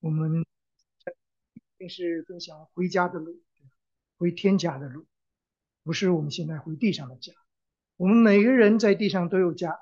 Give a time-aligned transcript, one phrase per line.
[0.00, 3.42] 我们一定是分享回家的路，
[4.16, 5.06] 回天家的路，
[5.82, 7.32] 不是我们现在回地上的家。
[7.96, 9.80] 我们每个人在地上都有家，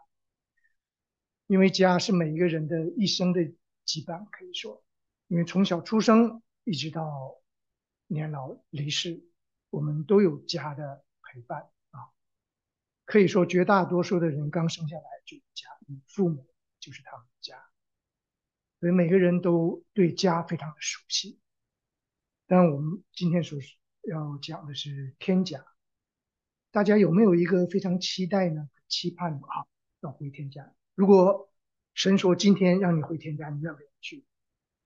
[1.46, 3.42] 因为家是每一个人的一生的
[3.84, 4.82] 羁绊，可以说，
[5.26, 7.36] 因为从小出生一直到
[8.06, 9.22] 年老离世，
[9.68, 12.08] 我们都有家的陪伴啊。
[13.04, 16.46] 可以说，绝大多数的人刚生下来就有家，你父母
[16.80, 17.65] 就是他们的家。
[18.80, 21.38] 所以每个人都对家非常的熟悉，
[22.46, 23.58] 但我们今天所
[24.02, 25.64] 要讲的是天家，
[26.70, 28.68] 大家有没有一个非常期待呢？
[28.88, 29.66] 期盼啊，
[30.00, 30.72] 要回天家。
[30.94, 31.50] 如果
[31.94, 34.24] 神说今天让你回天家，你愿不愿意去？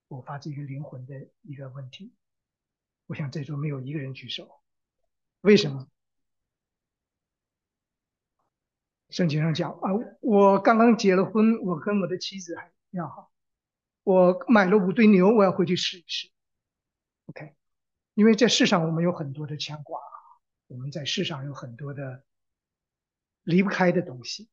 [0.07, 2.13] 我发自一个灵魂的一个问题。
[3.07, 4.49] 我想在座没有一个人举手，
[5.41, 5.87] 为什么？
[9.09, 13.30] 圣经上讲啊，我刚刚结了婚，我跟我的妻子还要好。
[14.03, 16.29] 我买了五对牛，我要回去试一试。
[17.27, 17.55] OK，
[18.15, 19.99] 因为在世上我们有很多的牵挂，
[20.67, 22.23] 我们在世上有很多的
[23.43, 24.49] 离不开的东西，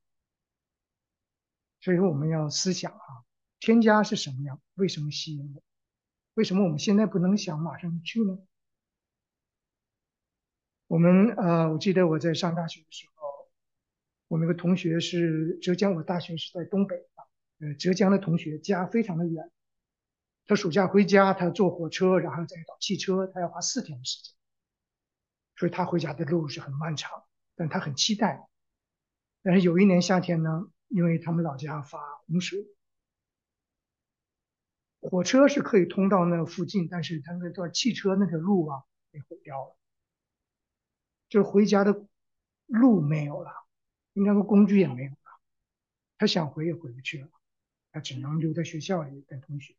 [1.80, 3.24] 所以说我们要思想啊，
[3.58, 4.60] 添加是什么样？
[4.74, 5.62] 为什么吸引我？
[6.34, 8.38] 为什么我们现在不能想马上去呢？
[10.86, 13.50] 我们呃，我记得我在上大学的时候，
[14.28, 17.08] 我们有个同学是浙江，我大学是在东北。
[17.60, 19.50] 呃，浙江的同学家非常的远，
[20.46, 24.34] 他暑假回家，他坐火车，然后再倒汽车，他要花四天的时间，
[25.56, 27.24] 所以他回家的路是很漫长，
[27.56, 28.48] 但他很期待。
[29.42, 32.64] 但是有一年夏天呢，因为他们老家发洪水，
[35.00, 39.76] 火车是可以通到那附近，但是他那段汽车那条路啊被毁掉了，
[41.28, 42.06] 就是回家的
[42.66, 43.50] 路没有了，
[44.12, 45.40] 应该说工具也没有了，
[46.18, 47.28] 他想回也回不去了。
[47.92, 49.74] 他只能留在学校里跟同学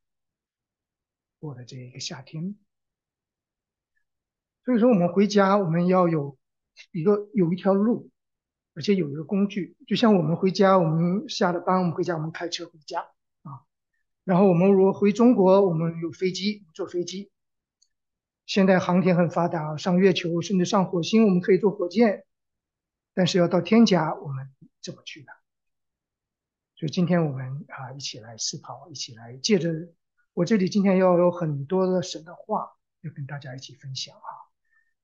[1.39, 2.55] 过的这一个夏天。
[4.65, 6.37] 所以说，我们回家我们要有
[6.91, 8.09] 一个有一条路，
[8.75, 9.75] 而且有一个工具。
[9.87, 13.01] 就像我们回家，我们下了班，我们回家，我们开车回家
[13.43, 13.65] 啊。
[14.23, 17.31] 然后我们如果回中国，我们有飞机，坐飞机。
[18.45, 22.25] 现在航天很发达，上月球甚至上火星，我们可以坐火箭。
[23.13, 25.27] 但是要到天家，我们怎么去呢？
[26.79, 29.69] 所以今天我们啊一起来思考，一起来借着
[30.33, 34.31] 我这里今天要有很多的神的话要跟大家一起分享啊，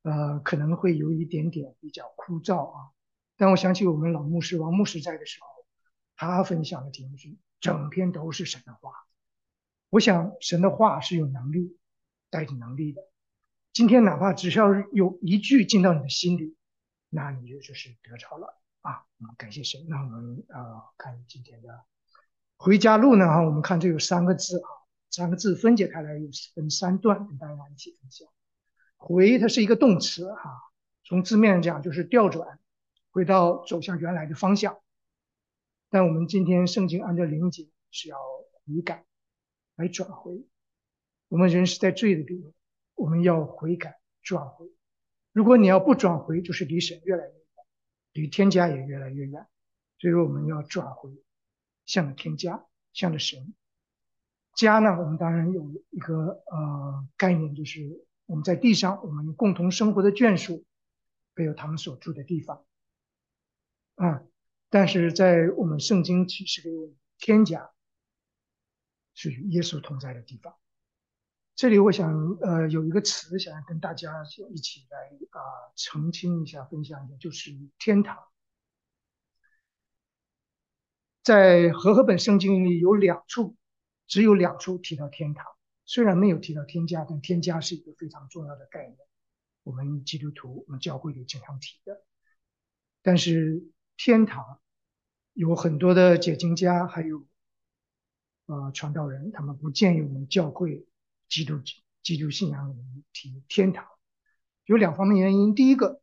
[0.10, 2.92] 呃可能会有一点点比较枯燥啊，
[3.36, 5.66] 但我想起我们老牧师王牧师在的时候，
[6.16, 8.94] 他分享的题目是整篇都是神的话，
[9.90, 11.78] 我想神的话是有能力
[12.30, 13.02] 带着能力的，
[13.74, 16.56] 今天哪怕只需要有一句进到你的心里，
[17.10, 18.62] 那你就就是得着了。
[18.86, 19.04] 啊，
[19.36, 19.84] 感谢神。
[19.88, 21.84] 那我们呃看今天的
[22.56, 23.26] 回家路呢？
[23.26, 24.70] 哈，我们看这有三个字啊，
[25.10, 28.28] 三个字分解开来有分三段，跟大家一起分享。
[28.96, 30.52] 回它是一个动词哈，
[31.04, 32.60] 从字面讲就是调转，
[33.10, 34.78] 回到走向原来的方向。
[35.90, 38.18] 但我们今天圣经按照灵解是要
[38.66, 39.04] 悔改
[39.78, 40.46] 来转回。
[41.28, 42.54] 我们人是在罪的里面，
[42.94, 44.68] 我们要悔改转回。
[45.32, 47.45] 如果你要不转回，就是离神越来越。
[48.16, 49.46] 离天家也越来越远，
[50.00, 51.12] 所以说我们要转回
[51.86, 53.54] 向着天家，向着神。
[54.56, 60.64] 家呢，我们当然有一个呃概念，就是我们在地上我们共同生活的眷属，
[61.36, 62.66] 还有他们所住的地方
[63.96, 64.24] 啊。
[64.70, 67.72] 但是在我们圣经启示给我们天家
[69.14, 70.56] 是与耶稣同在的地方。
[71.56, 74.98] 这里我想呃有一个词想要跟大家一起来
[75.30, 75.40] 啊
[75.78, 78.18] 澄清一下分享一下，就是天堂。
[81.24, 83.56] 在和合本圣经里有两处，
[84.06, 85.46] 只有两处提到天堂，
[85.86, 88.98] 虽然没有提到天家，但天家是一个非常重要的概念，
[89.64, 92.04] 我们基督徒我们教会里经常提的。
[93.02, 93.64] 但是
[93.96, 94.60] 天堂
[95.32, 97.26] 有很多的解经家还有
[98.48, 100.86] 呃传道人，他们不建议我们教会。
[101.36, 101.60] 基督
[102.02, 102.74] 基督信仰
[103.12, 103.86] 提天堂，
[104.64, 105.54] 有两方面原因。
[105.54, 106.02] 第一个，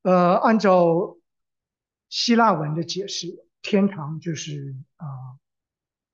[0.00, 1.18] 呃，按照
[2.08, 5.06] 希腊文的解释，天堂就是啊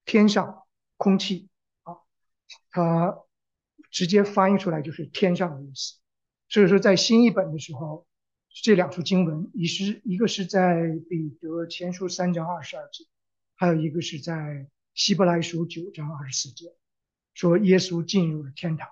[0.04, 0.64] 天上
[0.96, 1.48] 空气
[1.84, 1.94] 啊，
[2.70, 3.18] 它
[3.88, 6.00] 直接翻译出来就是天上的意思。
[6.48, 8.08] 所以说，在新译本的时候，
[8.64, 13.04] 这两处经文，一是一个是在彼得前书三章二十二节，
[13.54, 16.74] 还有一个是在希伯来书九章二十四节。
[17.34, 18.88] 说耶稣进入了天堂，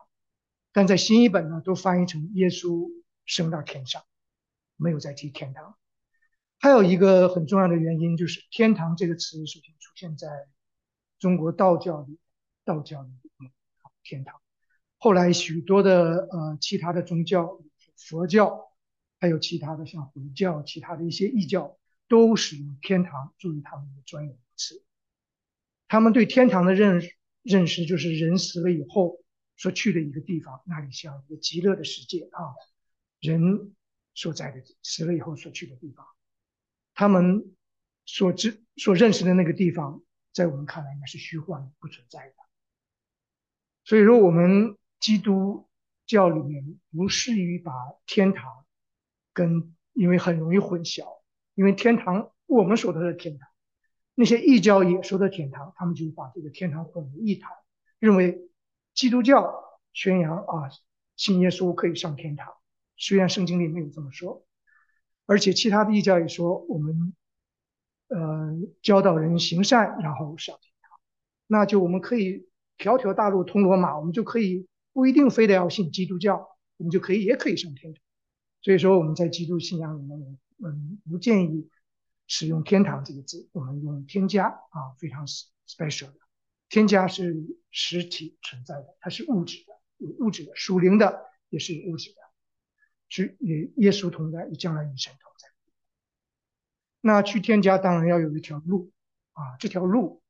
[0.72, 2.90] 但在新译本呢，都翻译成耶稣
[3.25, 4.02] 升到天上，
[4.76, 5.76] 没有再提天堂。
[6.58, 10.28] 还有一个很重要的原因，就是“天堂”这个词首先出现在
[11.19, 12.19] 中国道教里，
[12.64, 13.10] 道教里
[14.02, 14.40] 天堂。
[14.98, 17.60] 后来许多的呃其他的宗教，
[17.96, 18.72] 佛教，
[19.19, 21.78] 还有其他的像回教、其他的一些异教，
[22.08, 24.84] 都使用天堂作为他们的专有名词。
[25.88, 29.22] 他们对天堂的认识认识就是人死了以后
[29.56, 32.40] 所去的一个地方，那里像一个极乐的世界啊，
[33.20, 33.75] 人
[34.14, 36.06] 所在的死了以后所去的地方。
[36.94, 37.54] 他们
[38.04, 40.02] 所知所认识的那个地方，
[40.32, 42.34] 在我们看来应该是虚幻的不存在的。
[43.84, 45.69] 所以说，我们基督
[46.06, 47.72] 教里面不适于把
[48.06, 48.66] 天堂
[49.32, 51.20] 跟，因为很容易混淆。
[51.54, 53.50] 因为天堂，我们所说的天堂，
[54.20, 57.50] 那些异教也说的天堂，他们就把这个天堂混为一谈，
[57.99, 58.50] 认为
[58.93, 59.64] 基督教
[59.94, 60.69] 宣扬啊，
[61.17, 62.52] 信耶稣可以上天堂，
[62.99, 64.44] 虽然圣经里没有这么说。
[65.25, 67.14] 而且其他的异教也说，我们，
[68.08, 71.00] 呃，教导人行善，然后上天堂，
[71.46, 72.46] 那就我们可以
[72.76, 76.46] 条条大路通罗马，我们就可以不一定非得要信基督教，
[76.76, 78.02] 我们就可以也可以上天堂。
[78.61, 81.70] 所以说我们在基督信仰里面，嗯，不建议
[82.31, 86.19] 使用“天堂”这个字，我们用“添加”啊，非常 special 的。
[86.69, 87.35] 添加是
[87.73, 92.17] 实体存在的，它是物质的，有物质的，属灵的也是有物质的。
[93.09, 95.49] 是与耶稣同在，与将来与神同在。
[97.00, 98.93] 那去添加当然要有一条路
[99.33, 100.23] 啊，这条路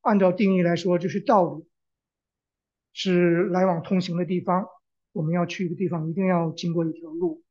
[0.00, 1.68] 按照定义来说就是道路，
[2.92, 4.66] 是来往通行的地方。
[5.12, 7.44] 我们要去一个地方，一定要经过一条路。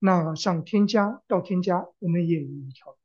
[0.00, 2.98] 那上添加到添加，我们也有一条。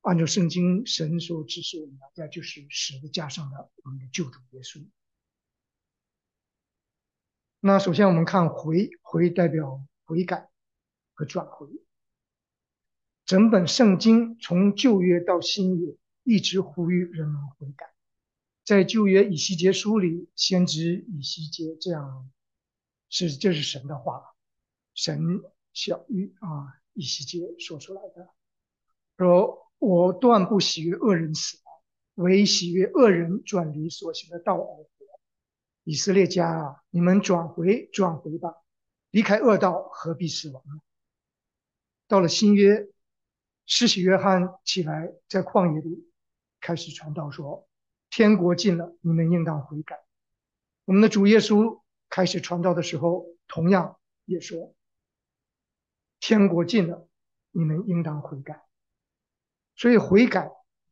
[0.00, 4.86] 按照圣经神所指示我们的，那就是十字架上的我们的救主耶稣。
[7.60, 9.86] 那首先我们看回回代表。
[10.10, 10.50] 悔改
[11.14, 11.68] 和转回，
[13.24, 17.94] 整本圣经从旧约到新约一直呼吁人们悔改。
[18.64, 22.28] 在旧约以西结书里，先知以西结这样
[23.08, 24.34] 是这是神的话，
[24.94, 25.40] 神
[25.72, 28.28] 小玉啊以西结说出来的，
[29.16, 34.86] 说：“我断不喜悦恶人死亡，唯喜悦恶人转离所行的道而活。”
[35.82, 38.54] 以色列家啊，你们转回转回吧。
[39.10, 40.80] 离开恶道，何必死亡呢？
[42.06, 42.88] 到了新约，
[43.66, 46.08] 施洗约翰起来，在旷野里
[46.60, 47.66] 开始传道，说
[48.10, 49.98] ：“天国近了，你们应当悔改。”
[50.84, 54.74] 我们的主耶稣开始传道的时候，同样也说
[56.20, 57.08] ：“天国近了，
[57.50, 58.62] 你们应当悔改。”
[59.80, 60.50] 所以悔改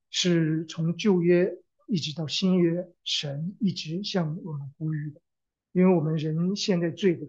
[0.09, 1.53] 是从旧约
[1.87, 5.21] 一直到新约，神一直向我们呼吁的，
[5.73, 7.27] 因为我们人现在罪的。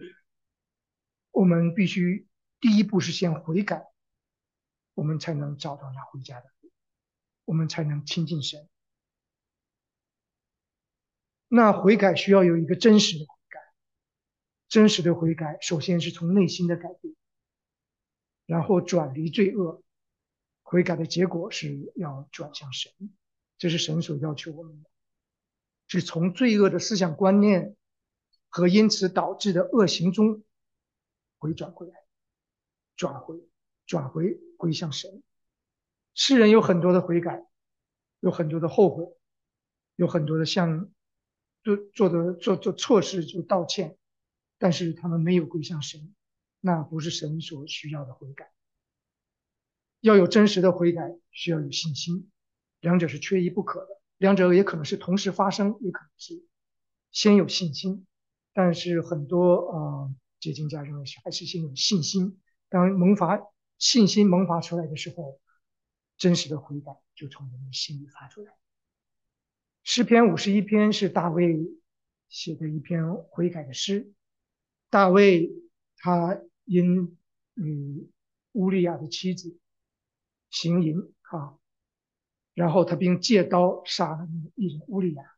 [1.32, 2.30] 我们必须
[2.62, 3.84] 第一步是先悔改，
[4.94, 6.72] 我们才能找到那回家的路，
[7.44, 8.70] 我们才能亲近神。
[11.50, 13.60] 那悔改需要有一个真实的悔改，
[14.70, 17.14] 真实的悔改首先是从内心的改变，
[18.46, 19.84] 然后转离罪恶。
[20.70, 22.92] 悔改的结果是要转向神，
[23.58, 24.90] 这是神所要求我们的，
[25.88, 27.76] 是从罪恶的思想观念
[28.50, 30.44] 和因此导致的恶行中。
[31.40, 31.96] 回转回来，
[32.96, 33.42] 转回，
[33.88, 35.24] 转回归向神。
[36.14, 37.48] 世人有很多的悔改，
[38.20, 39.18] 有很多的后悔，
[39.96, 40.92] 有很多的向
[41.64, 43.98] 做做的做做错事就道歉，
[44.60, 46.14] 但是他们没有归向神，
[46.60, 48.52] 那不是神所需要的悔改。
[50.02, 52.30] 要有真实的悔改，需要有信心，
[52.80, 53.88] 两者是缺一不可的。
[54.18, 56.44] 两者也可能是同时发生，也可能是
[57.12, 58.06] 先有信心，
[58.54, 60.16] 但是很多呃。
[60.42, 62.40] 结晶家认为还是先有信心，
[62.70, 63.42] 当萌发
[63.78, 65.38] 信心萌发出来的时候，
[66.18, 68.54] 真实的悔改就从人的心里发出来。
[69.84, 71.60] 诗篇五十一篇是大卫
[72.30, 74.14] 写的一篇悔改的诗。
[74.90, 75.52] 大卫
[75.98, 77.18] 他因
[77.56, 78.10] 与
[78.54, 79.58] 乌利亚的妻子
[80.50, 81.58] 行淫啊，
[82.54, 85.36] 然后他并借刀杀了那个艺人乌利亚。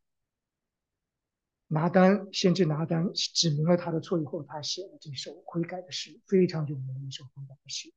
[1.68, 7.92] 拿单先知拿单指明了他的错以后，他写了这首悔改的诗，非常有名的一首悔改的诗。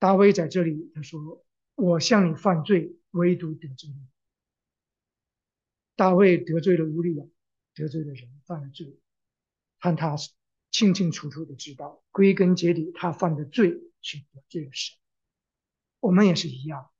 [0.00, 1.44] 大卫在这里他说
[1.76, 4.08] ：“我向你犯罪，唯独得罪你。”
[5.94, 7.24] 大卫得罪了乌利亚，
[7.74, 8.98] 得罪了人，犯了罪，
[9.78, 10.16] 但他
[10.72, 14.96] 清清楚楚的知道，归根结底他犯的罪是得罪了神。
[16.02, 16.90] 我们也是一样，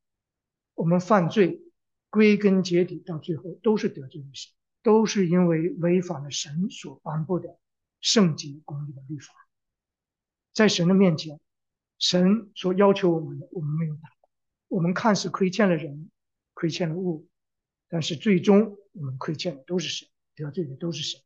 [0.75, 1.61] 我们犯罪
[2.09, 4.53] 归根结底到最后都是得罪了神。
[4.85, 7.57] 都是因为违反了神所颁布的
[8.01, 9.33] 圣洁公义的律法，
[10.53, 11.39] 在神的面前，
[12.01, 14.29] 神所要求我们的，我们没有达到。
[14.67, 16.11] 我们看似亏欠了人，
[16.53, 17.29] 亏欠了物，
[17.87, 21.21] 但是最终我们亏欠的都是神，得罪的都是神。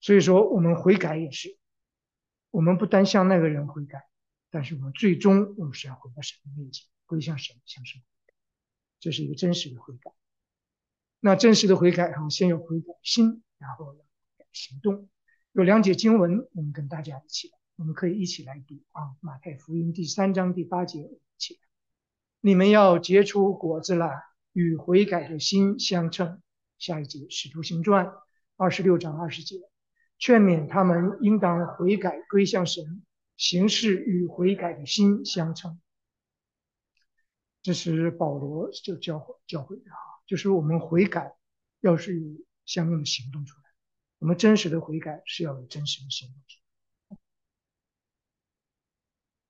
[0.00, 1.56] 所以说，我们悔改也是，
[2.50, 4.06] 我们不单向那个人悔改，
[4.56, 8.00] 但是我们最终我们是要回到神的面前，归向神，向神，
[8.98, 10.10] 这是一个真实的悔改。
[11.20, 15.10] 那真实的悔改哈，先要悔改心，然后要行动。
[15.52, 21.60] 有两节经文，我们跟大家一起来，我们可以一起来读啊，《马太福音》第三章第八节，起来。
[22.40, 24.22] 你们要结出果子来，
[24.54, 26.40] 与悔改的心相称。
[26.78, 28.06] 下一节《使徒行传》
[28.56, 29.56] 二十六章二十节，
[30.18, 33.02] 劝勉他们应当悔改归向神，
[33.36, 35.80] 行事与悔改的心相称。
[37.62, 41.36] 这是保罗就教教会的啊，就是我们悔改
[41.80, 43.64] 要是有相应的行动出来，
[44.18, 46.58] 我们真实的悔改是要有真实的行动出
[47.08, 47.18] 来。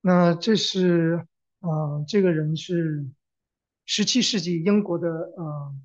[0.01, 1.27] 那这是
[1.61, 3.09] 啊，这个人是
[3.85, 5.81] 十七世纪英国的呃。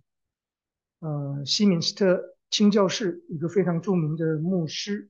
[1.03, 5.09] 呃，西敏斯特清教士一个非常著名的牧师，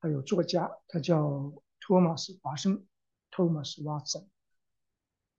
[0.00, 1.52] 还有作家，他叫
[1.86, 2.86] 托马斯·华生
[3.30, 4.24] （Thomas Watson）。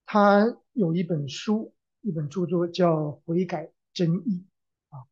[0.06, 4.46] 他有一本书，一本著作叫《悔改真义》
[4.96, 5.08] 啊，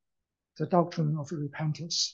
[0.57, 2.11] 《The Doctrine of Repentance》。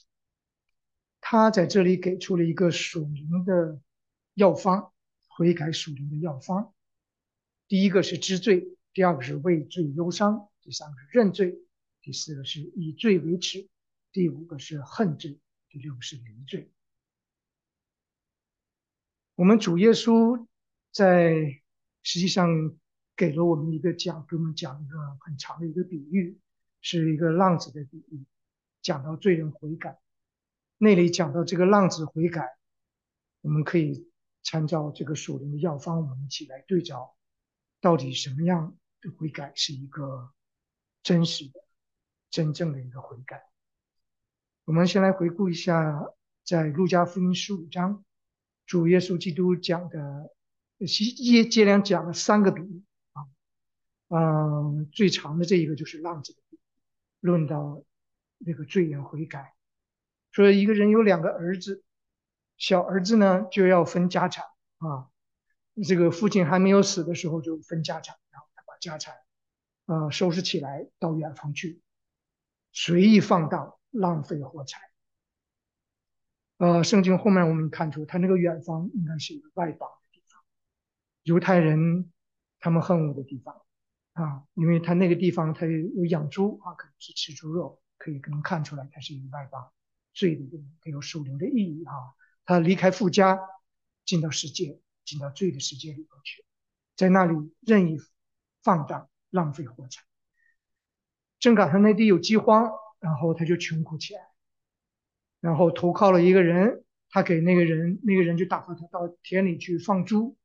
[1.20, 3.78] 他在这里给出了一个属灵的
[4.32, 4.90] 药方，
[5.26, 6.72] 悔改属灵的药方。
[7.68, 11.60] 第一个是知罪，第二个是畏罪忧伤，第三个是认罪。
[12.00, 13.68] 第四个是以罪为耻，
[14.12, 16.72] 第五个是恨罪，第六个是离罪。
[19.40, 20.46] 我们主耶稣
[20.92, 21.62] 在
[22.02, 22.76] 实际上
[23.16, 26.38] 给了我们一个讲，给我们讲一个很长的一个比喻，
[26.82, 28.26] 是一个浪子的比喻，
[28.82, 29.98] 讲到罪人悔改。
[30.76, 32.58] 那里讲到这个浪子悔改，
[33.40, 34.10] 我们可以
[34.42, 37.16] 参照这个属灵的药方，我们一起来对照，
[37.80, 40.34] 到底什么样的悔改是一个
[41.02, 41.64] 真实的。
[42.28, 43.42] 真正的一个悔改。
[44.66, 46.12] 我们先来回顾一下，
[46.44, 48.04] 在路加福音十五章，
[48.70, 50.32] 主耶稣基督讲的，
[50.86, 52.84] 接接连讲了三个比喻
[53.14, 53.26] 啊，
[54.10, 56.60] 嗯，最长的这一个就是浪子的比喻，
[57.18, 57.82] 论到
[58.38, 59.54] 那个罪人悔改，
[60.30, 61.82] 说一个人有两个儿子，
[62.58, 64.44] 小儿子呢就要分家产
[64.78, 65.10] 啊，
[65.84, 69.16] 这个父亲还没有死的时候就分家产，然后他把家产，
[69.86, 71.82] 呃，收拾起来到远方去。
[72.70, 74.89] 随意放荡，浪费货财。
[76.60, 80.42] 呃，圣经后面我们看出，他那个远方应该是一个外邦的地方，
[81.22, 82.12] 犹太人
[82.58, 83.62] 他们恨恶的地方
[84.12, 89.72] 啊，因为他那个地方他有养猪啊，可能是吃猪肉，可以能看出来他是一个外邦，
[90.12, 91.94] 罪的人，他有属灵的意义啊。
[92.44, 93.40] 他离开富家，
[94.04, 96.44] 进到世界，进到罪的世界里头去，
[96.94, 97.98] 在那里任意
[98.62, 100.02] 放荡，浪费货财。
[101.38, 104.20] 正赶上那地有饥荒，然后他就穷苦起来，
[105.40, 110.36] 然后投靠了一个人，他给那个人，那个人就打发他到田里去放猪。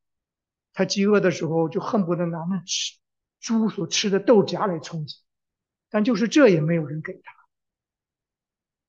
[0.73, 2.97] 他饥饿的时候就恨不得拿那吃
[3.39, 5.17] 猪所吃的豆荚来充饥，
[5.89, 7.33] 但就是这也没有人给他。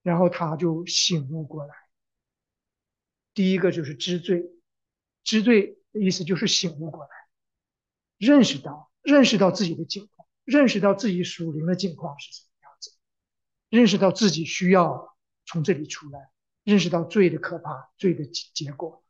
[0.02, 1.74] 然后他就醒悟过来，
[3.34, 4.44] 第一个就是知罪，
[5.22, 7.10] 知罪的意思就是醒悟过来，
[8.18, 10.26] 认识到认识到自己的境况。
[10.44, 12.92] 认识到自己属灵的境况是什么样子，
[13.68, 15.15] 认识到自己需要
[15.46, 16.30] 从这里出来，
[16.64, 19.04] 认识到罪的可怕，罪的结结果，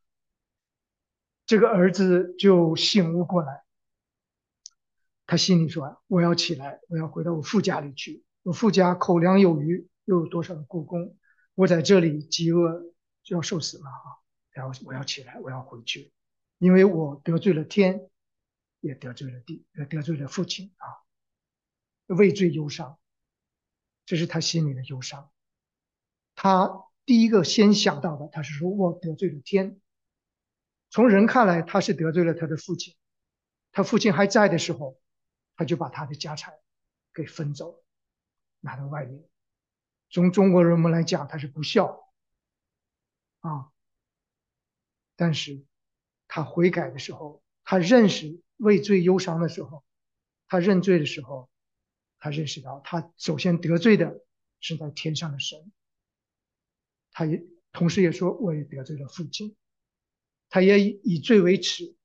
[1.47, 3.65] 这个儿子就醒悟过来。
[5.27, 8.25] 他心里说：“我要起来，我要回到我父家里去。
[8.43, 11.19] 我父家口粮有余，又有多少的故宫？
[11.55, 12.83] 我在这里饥饿
[13.25, 14.23] 就要受死了啊！
[14.51, 16.13] 然后我要起来，我要回去，
[16.59, 18.09] 因为我得罪了天，
[18.79, 20.87] 也得罪了地，也得罪了父亲啊。”
[22.15, 22.99] 畏罪忧伤，
[24.05, 25.29] 这是他心里的忧伤。
[26.37, 29.81] 他第一个先想到的，他是说我得罪了天。
[30.91, 32.95] 从人看来，他是得罪了他的父亲。
[33.73, 35.01] 他父亲还在的时候，
[35.57, 36.55] 他就把他的家产
[37.13, 37.85] 给分走了，
[38.61, 39.25] 拿到外面。
[40.11, 42.13] 从中国人们来讲，他是不孝
[43.41, 43.73] 啊。
[45.17, 45.65] 但是，
[46.29, 49.85] 他悔改的时候，他认识畏罪忧伤的时候，
[50.47, 51.51] 他认罪的时候。
[52.19, 54.25] 他认识到，他首先得罪的
[54.59, 55.71] 是在天上的神。
[57.17, 57.43] 他也
[57.73, 59.57] 同时也说，我也得罪了父亲。
[60.51, 61.97] 他也以以罪为耻。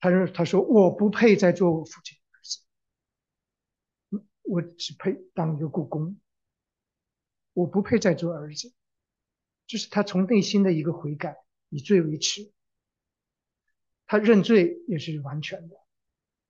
[0.00, 6.20] 他说：“他说我不配再做我父亲的儿子，我只配当一个故宫。
[7.52, 8.74] 我不配再做儿子。”
[9.68, 11.36] 这是他从内心的一个悔改，
[11.68, 12.52] 以罪为耻。
[14.08, 15.76] 他认罪也是完全的。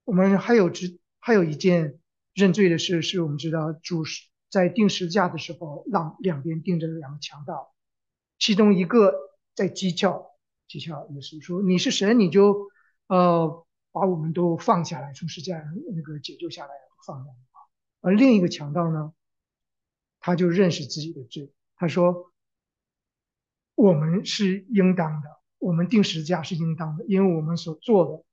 [0.05, 2.01] 我们还有知，还有一件。
[2.33, 4.05] 认罪的事是我们知道主
[4.57, 7.75] 在定十字架的时候，让两边钉着两个强盗，
[8.39, 9.13] 其中一个
[9.55, 10.31] 在讥笑
[10.67, 12.71] 讥笑耶稣说：“你是神，你就
[13.07, 15.63] 呃把我们都放下来，从世界上
[15.95, 16.73] 那个解救下来
[17.07, 17.37] 放下来。”
[18.01, 19.13] 而另一个强盗呢，
[20.21, 22.33] 他就认识自己的罪，他说
[23.77, 28.25] ：“我们是应当的，我们定时价是应当的，因为我们所做的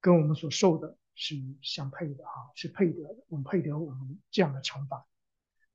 [0.00, 5.04] 跟我们所受的是相配的啊，是配得的，我们配得我们这样的惩罚。”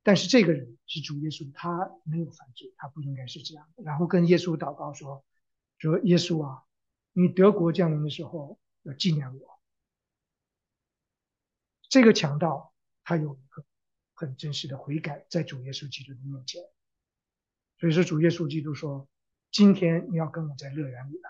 [0.04, 3.70] 但是这个人是主耶稣，他没有犯罪，他不应该是这样。
[3.76, 5.22] 然后跟耶稣祷告说
[5.76, 6.64] ：“说耶稣啊，
[7.12, 9.60] 你德国降临的时候要纪念我。”
[11.90, 12.72] 这个强盗
[13.04, 13.64] 他有一个
[14.14, 16.62] 很真实的悔改，在主耶稣基督的面前。
[17.78, 19.06] 所以说，主耶稣基督说
[19.52, 21.28] ：“今天你要跟我在乐园里了。”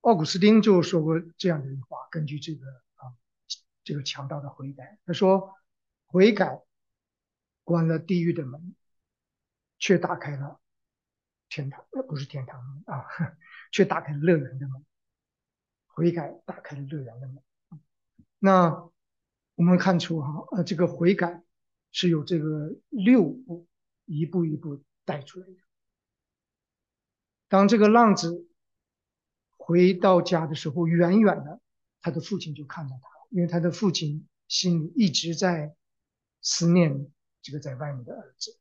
[0.00, 3.14] 奥古斯丁就说过这样的一句话，根据这个啊，
[3.84, 5.54] 这个强盗的悔改，他说。
[6.08, 6.62] 悔改
[7.64, 8.74] 关了地狱的门，
[9.78, 10.58] 却打开了
[11.50, 13.04] 天堂，呃，不是天堂门啊，
[13.70, 14.84] 却打开了乐园的门。
[15.86, 17.42] 悔改打开了乐园的门。
[18.38, 18.90] 那
[19.54, 21.42] 我们看出哈，呃，这个悔改
[21.92, 23.68] 是有这个六步，
[24.06, 25.56] 一步一步带出来的。
[27.48, 28.48] 当这个浪子
[29.58, 31.60] 回到家的时候，远远的，
[32.00, 35.74] 他的父亲就看到他，因为他的父亲心里一直在。
[36.40, 37.10] 思念
[37.42, 38.58] 这个在外面的儿子，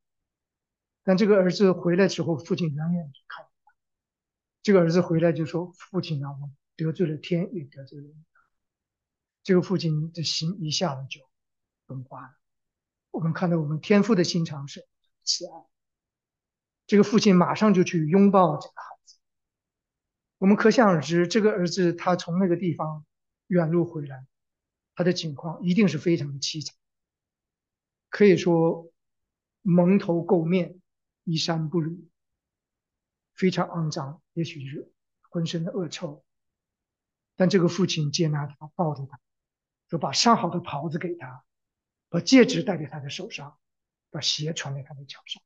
[1.03, 3.73] 但这个儿子回来之后，父亲远远就看他。
[4.61, 8.23] 这个儿子回来就说：“父亲啊，我得罪了天，也得罪了你。”
[9.43, 11.21] 这个父亲的心一下子就
[11.85, 12.35] 崩化了。
[13.11, 14.85] 我们看到我们天父的心肠是
[15.23, 15.65] 慈爱。
[16.85, 19.15] 这个父亲马上就去拥抱这个孩子。
[20.37, 23.05] 我们可想而知，这个儿子他从那个地方
[23.47, 24.27] 远路回来，
[24.95, 26.76] 他的境况一定是非常的凄惨。
[28.17, 28.91] 可以说
[29.61, 30.81] 蒙头垢面，
[31.23, 32.09] 衣衫不履，
[33.35, 34.91] 非常肮脏，也许是
[35.29, 36.25] 浑身的恶臭。
[37.35, 39.19] 但这个父亲接纳他，抱着他，
[39.87, 41.43] 说把上好的袍子给他，
[42.09, 43.59] 把戒指戴在他的手上，
[44.09, 45.43] 把鞋穿在他的脚上。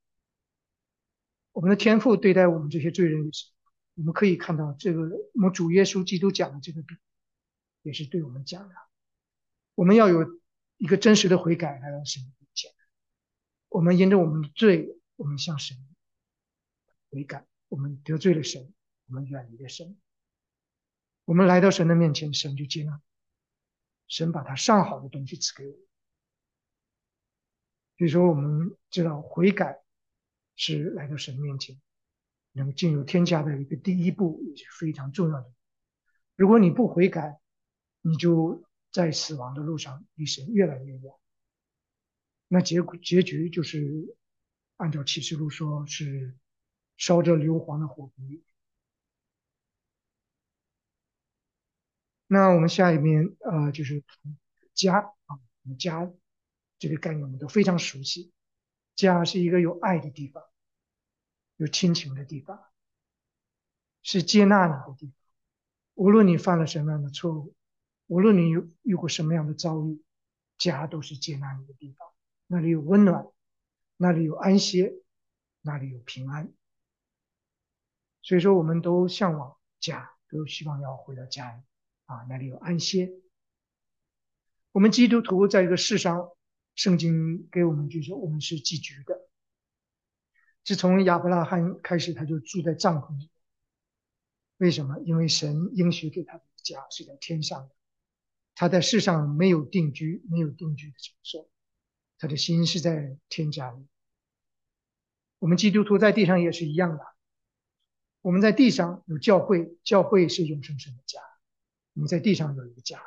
[1.51, 3.47] 我们的天父对待我们这些罪人也是，
[3.95, 5.01] 我们可以看到这个
[5.33, 6.95] 我们主耶稣基督讲的这个比，
[7.81, 8.75] 也是对我们讲的。
[9.75, 10.39] 我们要有
[10.77, 12.23] 一个真实的悔改来到神。
[13.71, 15.77] 我们因着我们的罪，我们向神
[17.09, 18.73] 悔改，我们得罪了神，
[19.07, 19.97] 我们远离了神。
[21.23, 23.01] 我们来到神的面前，神就接纳，
[24.09, 25.79] 神把他上好的东西赐给我们。
[27.97, 29.81] 所以说，我们知道悔改
[30.57, 31.79] 是来到神面前
[32.51, 35.49] 能进入天家的一个第一步，也是非常重要的。
[36.35, 37.39] 如果你不悔改，
[38.01, 41.13] 你就在死亡的路上离神越来越远。
[42.53, 44.13] 那结结局就是，
[44.75, 46.37] 按照启示录说是
[46.97, 48.43] 烧着硫磺的火炉。
[52.27, 54.03] 那我们下一面呃就是
[54.73, 55.39] 家啊，
[55.79, 56.11] 家
[56.77, 58.33] 这个概念我们都非常熟悉。
[58.97, 60.43] 家是一个有爱的地方，
[61.55, 62.61] 有亲情的地方，
[64.03, 65.15] 是接纳你的地方。
[65.93, 67.55] 无论你犯了什么样的错误，
[68.07, 70.03] 无论你有遇过什么样的遭遇，
[70.57, 72.10] 家都是接纳你的地方。
[72.51, 73.25] 那里有温暖，
[73.95, 74.93] 那里有安歇，
[75.61, 76.51] 那里有平安。
[78.21, 81.61] 所以说，我们都向往家，都希望要回到家里
[82.07, 83.09] 啊，那里有安歇。
[84.73, 86.29] 我们基督徒在这个世上，
[86.75, 89.29] 圣经给我们就说，我们是寄居的。
[90.65, 93.31] 自从亚伯拉罕开始，他就住在帐篷里。
[94.57, 94.99] 为什么？
[95.05, 97.73] 因为神应许给他的家是在天上的，
[98.55, 101.49] 他在世上没有定居，没有定居的场所。
[102.21, 103.87] 他的心是在天家里。
[105.39, 107.03] 我们基督徒在地上也是一样的。
[108.21, 111.19] 我们在地上有教会，教会是永生神的家。
[111.93, 113.01] 我们在地上有一个家。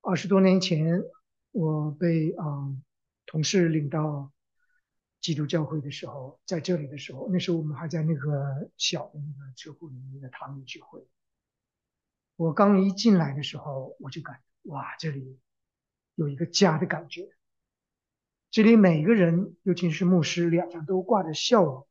[0.00, 1.04] 二十多年前，
[1.52, 2.76] 我被啊
[3.24, 4.32] 同事领到
[5.20, 11.06] 基督教会的时候，在这里的时候，那时候我们还在那个小的那个车库里面的堂里聚会。
[12.34, 15.38] 我刚一进来的时候，我就感哇，这里
[16.16, 17.37] 有一个家的感觉。
[18.50, 21.86] 这里每个人，尤其是牧师，脸上都挂着笑容，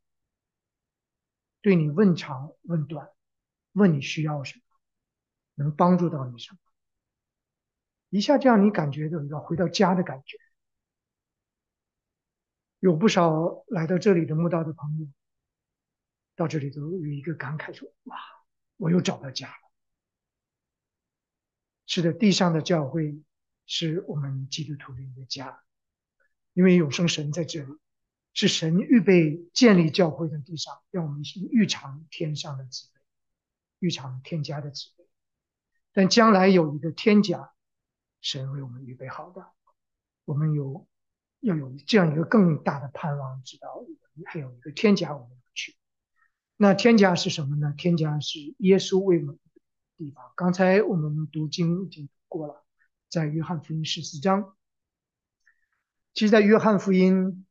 [1.62, 3.10] 对你问长问短，
[3.74, 4.64] 问你需要什么，
[5.54, 6.60] 能帮助到你什么，
[8.10, 10.38] 一下这样你感觉到一个回到家的感觉。
[12.80, 15.08] 有不少来到这里的慕道的朋友，
[16.36, 18.18] 到这里都有一个感慨说：“哇，
[18.78, 19.72] 我又找到家了。”
[21.86, 23.22] 是的，地上的教会
[23.66, 25.64] 是我们基督徒的一个家。
[26.58, 27.72] 因为永生神在这里，
[28.34, 33.02] 是神预备建立教会的地上，让我们预尝天上的滋味，
[33.78, 35.06] 预尝天家的滋味。
[35.94, 37.52] 但将来有一个天家，
[38.22, 39.46] 神为我们预备好的，
[40.26, 40.88] 我们有
[41.42, 43.86] 要有这样一个更大的盼望，知道
[44.26, 45.76] 还有一个天家我们要去。
[46.56, 47.76] 那天家是什么呢？
[47.78, 49.62] 天家是耶稣为我们的
[49.96, 50.32] 地方。
[50.36, 52.66] 刚才我们读经已经读过了，
[53.10, 54.56] 在约翰福音十四章。
[56.18, 57.46] 其实，在约翰福音，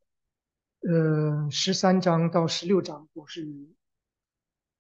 [0.81, 3.47] 呃，十三章到十六章都是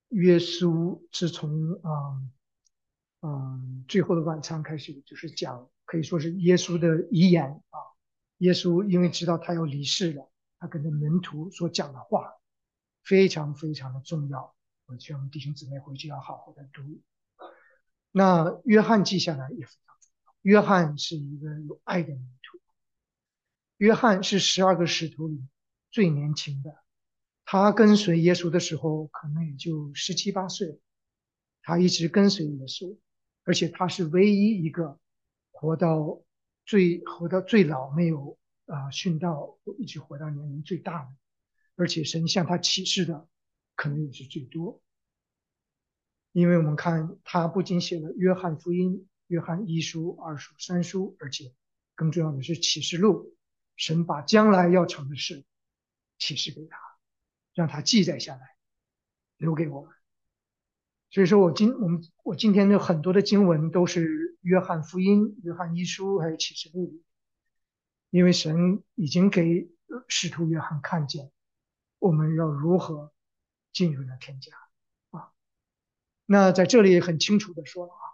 [0.09, 2.18] 耶稣自从啊，
[3.20, 7.79] 嗯，最后的晚餐开始，就是讲，可以说是耶稣的遗言啊。
[8.38, 12.33] 耶稣因为知道他要离世了，他跟着门徒所讲的话
[13.05, 14.53] 非常非常的重要。
[14.87, 16.83] 我希望弟兄姊妹回去要好好的读。
[18.11, 20.35] 那约翰记下来也非常重要。
[20.42, 22.36] 约翰是一个有爱的人。
[23.79, 25.45] 约翰是十二个使徒里
[25.91, 26.75] 最年轻的，
[27.45, 30.81] 他跟随耶稣的时候可能也就十七八岁，
[31.62, 32.97] 他一直跟随耶稣，
[33.45, 34.99] 而且他是唯一一个
[35.51, 36.23] 活到
[36.65, 41.09] 最活到最老没有啊殉道，一直活到年龄最大的，
[41.77, 43.29] 而且神向他启示的
[43.75, 44.83] 可能也是最多，
[46.33, 51.55] 因为我们看他不仅写了约翰福音、约翰一书、二书、三书，而且
[51.95, 53.36] 更重要的是启示录。
[53.77, 55.45] 神把将来要成的事
[56.19, 56.79] 启示给他，
[57.53, 58.57] 让他记载下来，
[59.37, 59.93] 留给我们。
[61.11, 67.03] 所以说我今我们我今天的很多的经文都是约翰福音、约翰一书还有启示录，
[68.11, 69.71] 因为神已经给
[70.09, 71.31] 使徒约翰看见
[71.99, 73.12] 我们要如何
[73.73, 74.53] 进入那天家
[75.11, 75.33] 啊。
[76.25, 78.05] 那在这里很清楚的说了啊，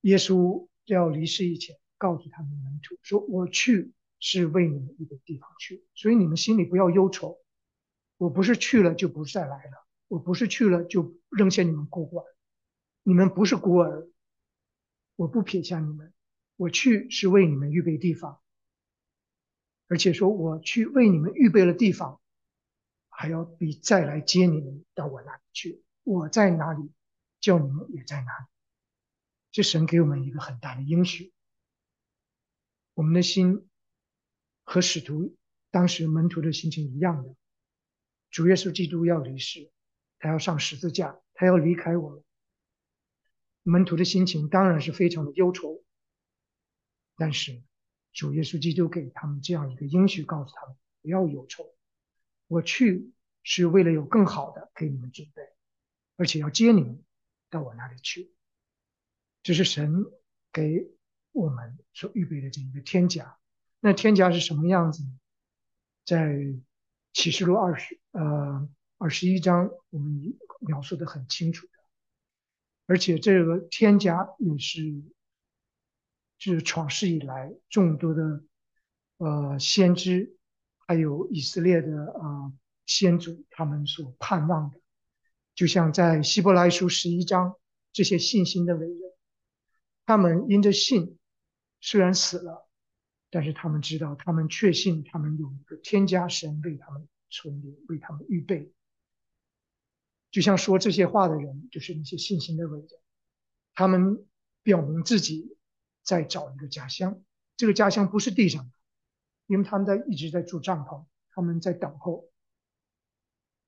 [0.00, 7.38] 耶稣要离世以前告诉他们门徒说：“我去。”是为你们预备地方去，所以你们心里不要忧愁。
[8.16, 12.24] 我不是去了就不再来了，我不是去了就扔下你们孤寡。
[13.02, 14.08] 你们不是孤儿，
[15.16, 16.12] 我不撇下你们。
[16.56, 18.40] 我去是为你们预备地方，
[19.88, 22.20] 而且说我去为你们预备了地方，
[23.10, 25.84] 还要比再来接你们到我那里去。
[26.02, 26.90] 我在哪里，
[27.40, 28.46] 叫你们也在哪里。
[29.52, 31.34] 这神给我们一个很大的应许，
[32.94, 33.65] 我们的心。
[34.66, 35.36] 和使徒
[35.70, 37.36] 当时门徒的心情一样的，
[38.30, 39.70] 主耶稣基督要离世，
[40.18, 42.22] 他要上十字架，他要离开我们。
[43.62, 45.84] 门徒的心情当然是非常的忧愁，
[47.16, 47.62] 但是
[48.12, 51.72] 主耶稣基督给他们这样一个应许，告诉他们不要忧愁，
[52.48, 53.12] 我去
[53.44, 55.42] 是为了有更好的给你们准备，
[56.16, 57.04] 而且要接你们
[57.50, 58.32] 到我那里去。
[59.44, 60.04] 这是神
[60.52, 60.90] 给
[61.30, 63.38] 我们所预备的这一个天家。
[63.86, 65.04] 那天家是什么样子？
[66.04, 66.34] 在
[67.12, 68.68] 启示录二十呃
[68.98, 71.72] 二十一章，我们描述的很清楚的。
[72.86, 74.80] 而且这个天家也是，
[76.36, 78.42] 自创世以来众多的
[79.18, 80.36] 呃先知，
[80.88, 82.52] 还有以色列的啊
[82.86, 84.80] 先祖他们所盼望的，
[85.54, 87.54] 就像在希伯来书十一章，
[87.92, 88.98] 这些信心的伟人，
[90.04, 91.16] 他们因着信，
[91.80, 92.65] 虽然死了。
[93.30, 98.72] 但是他们知道，他们确信，他们有一个天家神为他们存留，为他们预备。
[100.30, 102.88] 就像说这些话的人，就是那些信心的伟人，
[103.74, 104.26] 他们
[104.62, 105.56] 表明自己
[106.02, 107.22] 在找一个家乡。
[107.56, 108.72] 这个家乡不是地上的，
[109.46, 112.30] 因为他们在一直在住帐篷，他们在等候。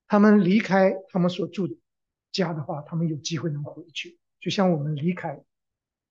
[0.06, 1.76] 他们离开他们所住的
[2.32, 4.18] 家的话，他们有机会能回去。
[4.40, 5.44] 就像我们离开，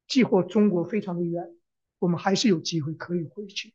[0.07, 1.56] 寄或中国非常的远。
[1.99, 3.73] 我们还是有机会可以回去，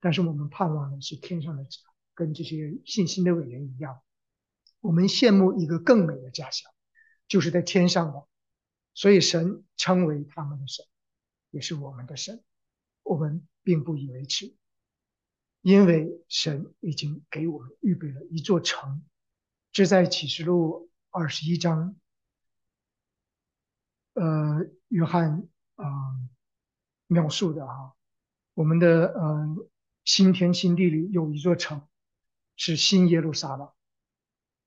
[0.00, 1.78] 但是我们盼望的是天上的家，
[2.14, 4.00] 跟这些信心的伟人一样，
[4.80, 6.72] 我们羡慕一个更美的家乡，
[7.28, 8.26] 就是在天上的。
[8.92, 10.84] 所以神称为他们的神，
[11.50, 12.42] 也是我们的神。
[13.02, 14.54] 我们并不以为耻，
[15.62, 19.04] 因为神已经给我们预备了一座城。
[19.72, 21.96] 这在启示录二十一章，
[24.14, 25.86] 呃，约翰啊。
[27.12, 27.96] 描述的哈，
[28.54, 29.56] 我们的呃
[30.04, 31.82] 新天新地里有一座城，
[32.54, 33.68] 是新耶路撒冷，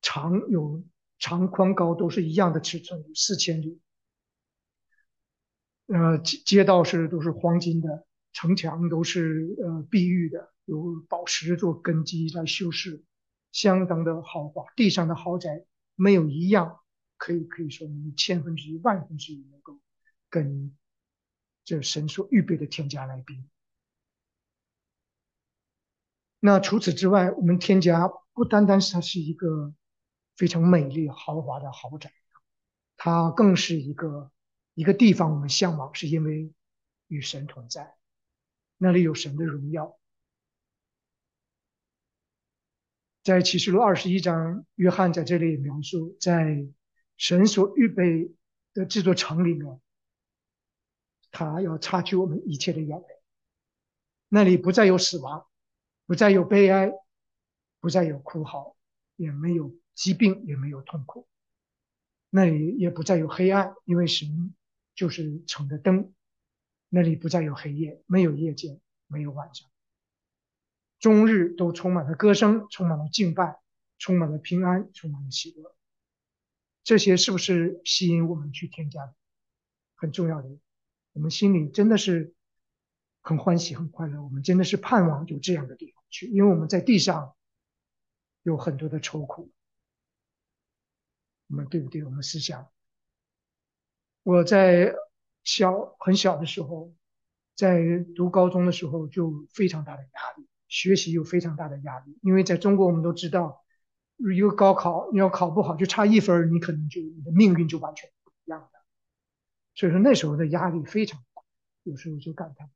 [0.01, 0.83] 长有
[1.19, 3.79] 长宽高都是一样的尺寸，四千里。
[5.87, 13.05] 呃，街街道是都是黄金的，城墙都是呃碧玉的，有宝石做根基来修饰，
[13.53, 14.65] 相当的豪华。
[14.75, 16.81] 地上的豪宅没有一样
[17.15, 19.79] 可以可以说千分之一、万分之一能够
[20.29, 20.75] 跟。
[21.63, 23.49] 这神所预备的添加来宾。
[26.39, 29.73] 那除此之外，我们添加不单单是它是一个
[30.35, 32.11] 非常美丽豪华的豪宅，
[32.97, 34.31] 它更是一个
[34.73, 36.51] 一个地方我们向往，是因为
[37.07, 37.95] 与神同在，
[38.77, 39.97] 那里有神的荣耀。
[43.23, 46.67] 在启示录二十一章，约翰在这里描述，在
[47.15, 48.35] 神所预备
[48.73, 49.79] 的这座城里面，
[51.33, 53.05] 他要擦去我们一切的眼泪。
[54.29, 55.47] 那里不再有死亡，
[56.05, 56.91] 不再有悲哀，
[57.81, 58.77] 不再有哭嚎，
[59.15, 61.27] 也没有疾病，也没有痛苦。
[62.29, 64.55] 那里也不再有黑暗，因为神
[64.95, 66.13] 就是城的灯。
[66.87, 69.67] 那里不再有黑夜，没有夜间，没有晚上。
[70.99, 73.59] 终日都充满了歌声，充满了敬拜，
[73.97, 75.75] 充满了平安，充满了喜乐。
[76.83, 79.13] 这些是不是吸引我们去添加？
[79.95, 80.49] 很重要的，
[81.13, 82.33] 我们心里真的是
[83.21, 84.21] 很欢喜、很快乐。
[84.21, 87.35] 我们真的是盼望有这样的地方去，因为我们在地上
[88.41, 89.51] 有很多的愁苦。
[91.47, 92.03] 我们对不对？
[92.03, 92.67] 我们思想。
[94.23, 94.95] 我在
[95.43, 96.93] 小很小的时候，
[97.55, 97.79] 在
[98.15, 100.47] 读高中的时候就非常大的压力。
[100.67, 103.63] 学习有非常大的压力，因为在中国我们都知道，
[104.17, 108.09] 一个高考你要考不好，就差一分，你可能就你的命运就完全。
[109.75, 111.41] 所以说那时候的压力非常大，
[111.83, 112.69] 有时候就感叹，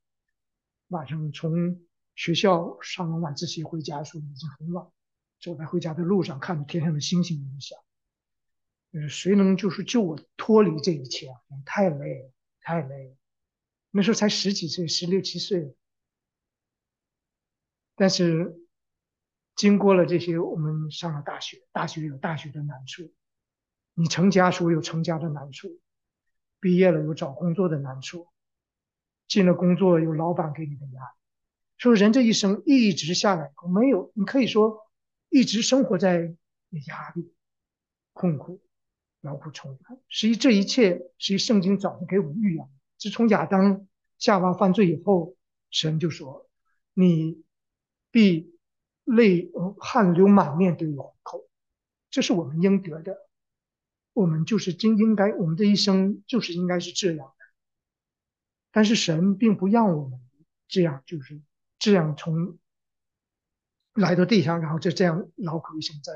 [0.88, 4.88] 晚上从学校上完晚自习回家的时候已经很晚，
[5.40, 7.78] 走在回家的路上，看着天上的星星，就想，
[8.92, 11.38] 就是谁能就是救我脱离这一切啊？
[11.66, 12.32] 太累了，
[12.62, 13.16] 太累了。
[13.92, 15.76] 那时候才十几岁，十六七岁。
[17.96, 18.56] 但是，
[19.56, 23.12] 经过了这些，我们上了大学，大学有大学的难处，
[23.96, 25.80] 你成家时候有成家的难处，
[26.60, 28.28] 毕业了有找工作的难处，
[29.28, 31.18] 进了工作有老板给你的压力，
[31.78, 34.88] 说人这一生一直下来没有，你可以说
[35.30, 36.36] 一直生活在
[36.88, 37.34] 压力、
[38.14, 38.62] 痛苦、
[39.22, 40.00] 劳苦重担。
[40.08, 42.68] 实际这一切，实际圣经早就给我们预言。
[42.98, 45.36] 自从亚当夏娃犯罪以后，
[45.70, 46.50] 神就说
[46.94, 47.44] 你。
[48.10, 48.58] 必
[49.04, 51.48] 泪汗流满面对虎口，
[52.10, 53.27] 这是我们应得的。
[54.18, 57.34] 我们就是应应该，我们这一生就是应该是这样的。
[58.72, 60.20] 但是神并不让我们
[60.68, 61.40] 这样，就是
[61.78, 62.58] 这样从
[63.94, 66.14] 来到地上，然后就这样劳苦一生在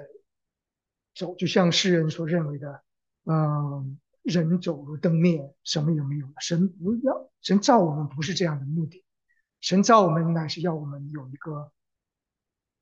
[1.13, 2.83] 走，就像世人所认为的，
[3.25, 6.33] 嗯，人走如灯灭，什么也没有了。
[6.39, 9.05] 神不要，神造我们不是这样的目的，
[9.59, 11.71] 神造我们乃是要我们有一个。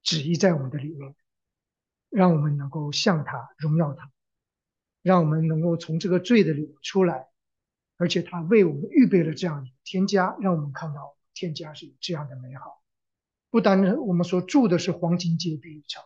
[0.01, 1.13] 旨意在我们的里面，
[2.09, 4.09] 让我们能够向他荣耀他，
[5.01, 7.27] 让我们能够从这个罪的里出来，
[7.97, 12.83] 而且他为我们预备了这样一个天家，让我们看到天家是这样的美好。
[13.49, 16.03] 不单我们所住的是黄金街壁一城，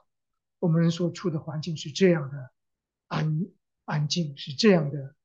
[0.59, 2.51] 我们所处的环境是这样的
[3.07, 3.45] 安
[3.85, 5.15] 安静，是这样的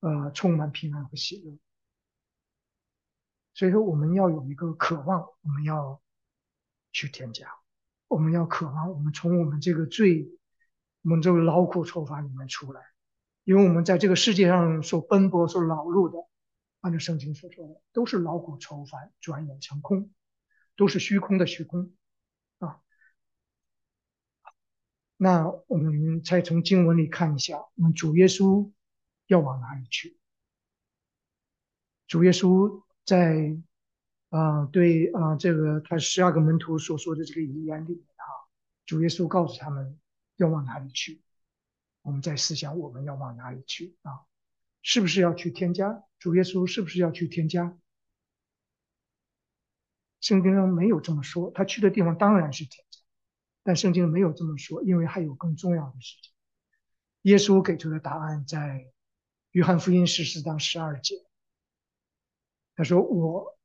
[0.00, 1.58] 呃充满平安和喜乐。
[3.52, 6.00] 所以说，我们要有一个渴望，我们要
[6.92, 7.48] 去添加。
[8.08, 10.28] 我们要渴望，我们从我们这个罪，
[11.02, 12.82] 我们这个劳苦愁烦里面出来，
[13.46, 16.18] 因为我们在这个世界上所奔波、所劳碌的，
[16.80, 20.10] 按照圣经所说的，都是劳苦愁烦，转眼成空，
[20.76, 21.92] 都是虚空的虚空
[22.58, 22.80] 啊。
[25.16, 28.70] 那我们再从经文里看一下，我们主耶稣
[29.28, 30.18] 要往哪里去？
[32.06, 33.56] 主耶稣在。
[34.28, 38.26] 啊，对啊，这个他十二个门徒所说的这个遗言里面啊，
[38.84, 39.98] 主耶稣告诉他们
[40.34, 41.22] 要往哪里去。
[42.06, 44.22] 我们在思想我们要往哪里去啊？
[44.80, 46.04] 是不是要去添加？
[46.20, 47.76] 主耶稣是不是要去添加？
[50.20, 53.00] 圣经上没有这么说，他去的地方当然是添加，
[53.64, 56.32] 但圣经没有这么说，因为还有更重要的事情。
[57.22, 58.92] 耶稣给出的答案在
[59.50, 61.16] 约翰福音十四章十二节，
[62.76, 63.56] 他说我。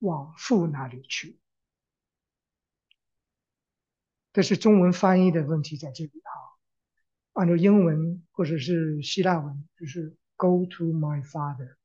[0.00, 1.38] 往父那里去，
[4.32, 6.32] 这是中文翻译的问题在这里啊。
[7.32, 11.76] 按照英文或者是希腊文，就是 “Go to my father”，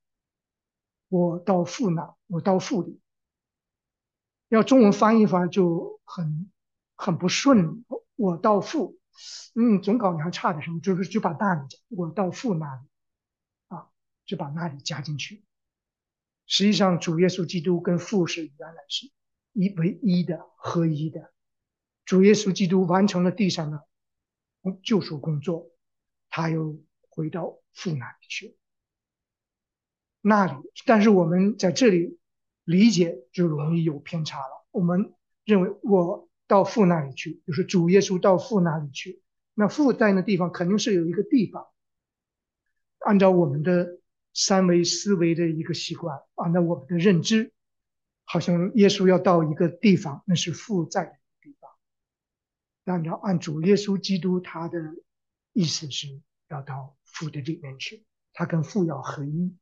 [1.10, 3.00] 我到父那，我到父里。
[4.50, 6.52] 要中文翻译法就很
[6.96, 7.84] 很不顺，
[8.16, 9.00] 我到父，
[9.56, 12.82] 嗯，总稿你还差点什么，就是就把那里，我到父那里，
[13.68, 13.88] 啊，
[14.26, 15.44] 就把那里加进去。
[16.48, 19.12] 实际上，主耶稣基督跟父是原来是
[19.54, 21.34] 一为一的合一的。
[22.06, 23.88] 主耶稣基督完成了地上的
[24.84, 25.70] 救赎工作，
[26.30, 28.58] 他又回到父那里去。
[30.22, 30.54] 那里，
[30.86, 32.18] 但是我们在这里
[32.64, 34.66] 理解就容易有偏差了。
[34.72, 39.22] 我们认为我到父那里去，就是主耶稣到父那里去。
[39.54, 41.68] 那父在那地方肯定是有一个地方。
[43.00, 44.00] 按照我们的
[44.34, 47.54] 三维思维的一个习惯，按照我们的认知，
[48.24, 51.20] 好像耶稣要到一个地方，那是父在。
[52.86, 54.80] 那你要按主耶稣基督他的
[55.52, 56.08] 意思是
[56.48, 59.54] 要到父的里面去，他跟父要合一。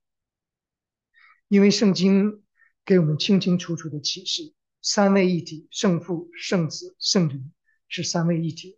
[1.47, 2.43] 因为圣经
[2.85, 7.51] 给我们清清楚楚的启示，三位一体，圣父、圣子、圣灵
[7.87, 8.77] 是三位一体，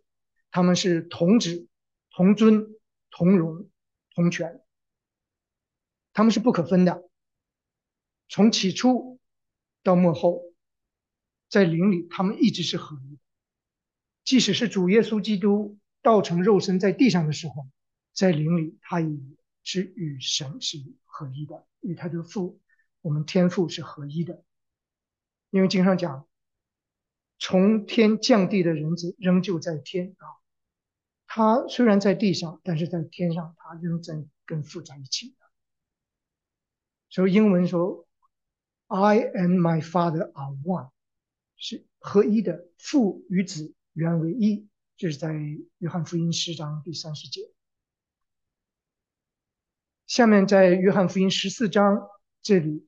[0.50, 1.68] 他们是同职、
[2.10, 2.74] 同尊、
[3.10, 3.68] 同荣。
[4.14, 4.62] 同权，
[6.14, 7.06] 他们是不可分的。
[8.30, 9.20] 从起初
[9.82, 10.40] 到末后，
[11.50, 13.18] 在灵里，他们一直是合一。
[14.26, 17.68] 即使是主耶稣基督道成肉身在地上的时候，
[18.12, 19.18] 在灵里，他也
[19.62, 22.60] 是与神是合一的，与他的父，
[23.02, 24.42] 我们天父是合一的。
[25.50, 26.26] 因为经上讲，
[27.38, 30.26] 从天降地的人子仍旧在天啊。
[31.28, 35.46] 他虽然在地上，但是在天上，他仍在跟父在一起的。
[37.10, 38.08] 所以英文说
[38.88, 40.90] ，“I and my Father are one”，
[41.56, 42.66] 是合一的。
[42.76, 45.32] 父与子原为一，这是在
[45.78, 47.40] 约翰福音十章第三十节。
[50.06, 52.06] 下面在约翰福音十四章
[52.42, 52.86] 这里，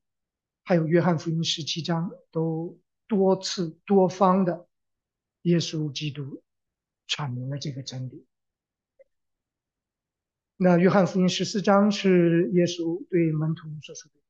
[0.64, 4.68] 还有约翰福音十七章，都多次多方的
[5.42, 6.42] 耶稣基督
[7.09, 8.27] 阐明了这个真理。
[10.59, 14.21] 那约翰福音十四章是耶稣对门徒所说的，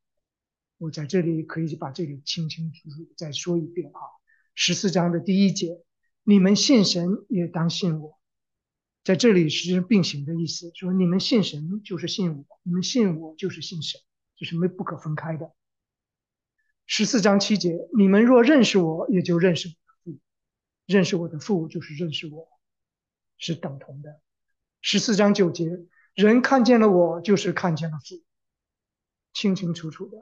[0.77, 3.99] 我在这里可以把这里清清楚楚再说一遍啊。
[4.55, 5.83] 十四章的第一节，
[6.29, 8.21] 你们信神也当信我，
[9.03, 13.99] 在这里是并行的意思，说你们信神就是信我，你们信我就是信神，
[14.37, 15.51] 这是没不可分开的。
[16.85, 20.21] 十四章七节，你们若认识我，也就认识我的父，
[20.85, 22.47] 认识我的父就是认识我，
[23.39, 24.21] 是等同的。
[24.83, 25.87] 十四章九节。
[26.13, 28.23] 人看见了我，就是看见了父，
[29.33, 30.19] 清清楚楚的。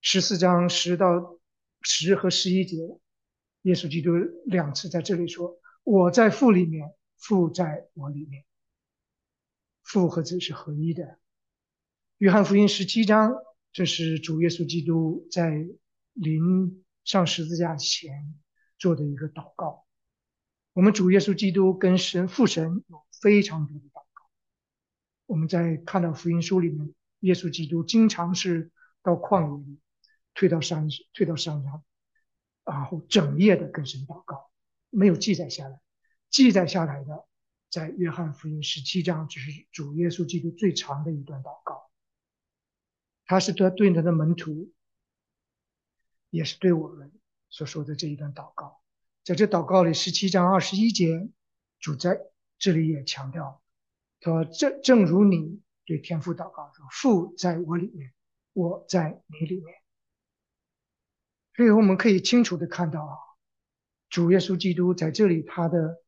[0.00, 1.38] 十四章十到
[1.80, 2.78] 十和十一节，
[3.62, 4.12] 耶稣基督
[4.44, 8.44] 两次在这里说：“我在父里面，父在我里面。”
[9.82, 11.18] 父和子是合一的。
[12.18, 13.34] 约翰福音十七章，
[13.72, 15.66] 这是主耶稣基督在
[16.12, 18.34] 临上十字架前
[18.78, 19.84] 做的一个祷告。
[20.72, 24.24] 我们主耶稣基督跟神父神有非常多的祷告。
[25.26, 28.70] 我们在看到福音书里面，耶稣基督经常是
[29.02, 29.78] 到旷野里，
[30.34, 31.84] 退到山退到山上，
[32.64, 34.50] 然后整夜的跟神祷告，
[34.90, 35.80] 没有记载下来。
[36.30, 37.26] 记载下来的，
[37.70, 41.90] 在约翰福音十七章，就是主耶稣基督最长的一段祷告。
[43.26, 44.72] 他是对对他的门徒，
[46.30, 47.12] 也是对我们
[47.50, 48.80] 所说的这一段祷告。
[49.24, 51.28] 在这祷告里，十七章二十一节，
[51.78, 52.20] 主在
[52.58, 53.62] 这里也强调。
[54.20, 58.12] 他说正正如你对天父祷告说：“父在我里面，
[58.52, 59.74] 我在你里面。”
[61.54, 63.16] 所以我们可以清楚的看到啊，
[64.08, 66.02] 主耶稣基督在这里他的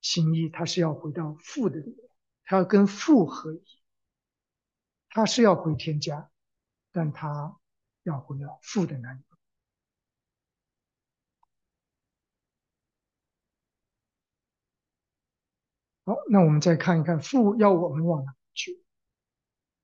[0.00, 2.10] 心意，他是要回到父的里面，
[2.44, 3.62] 他要跟父合一，
[5.08, 6.30] 他是要回天家，
[6.92, 7.58] 但他
[8.02, 9.20] 要回到父的那里。
[16.04, 18.82] 好，那我们再看一看父要我们往哪去，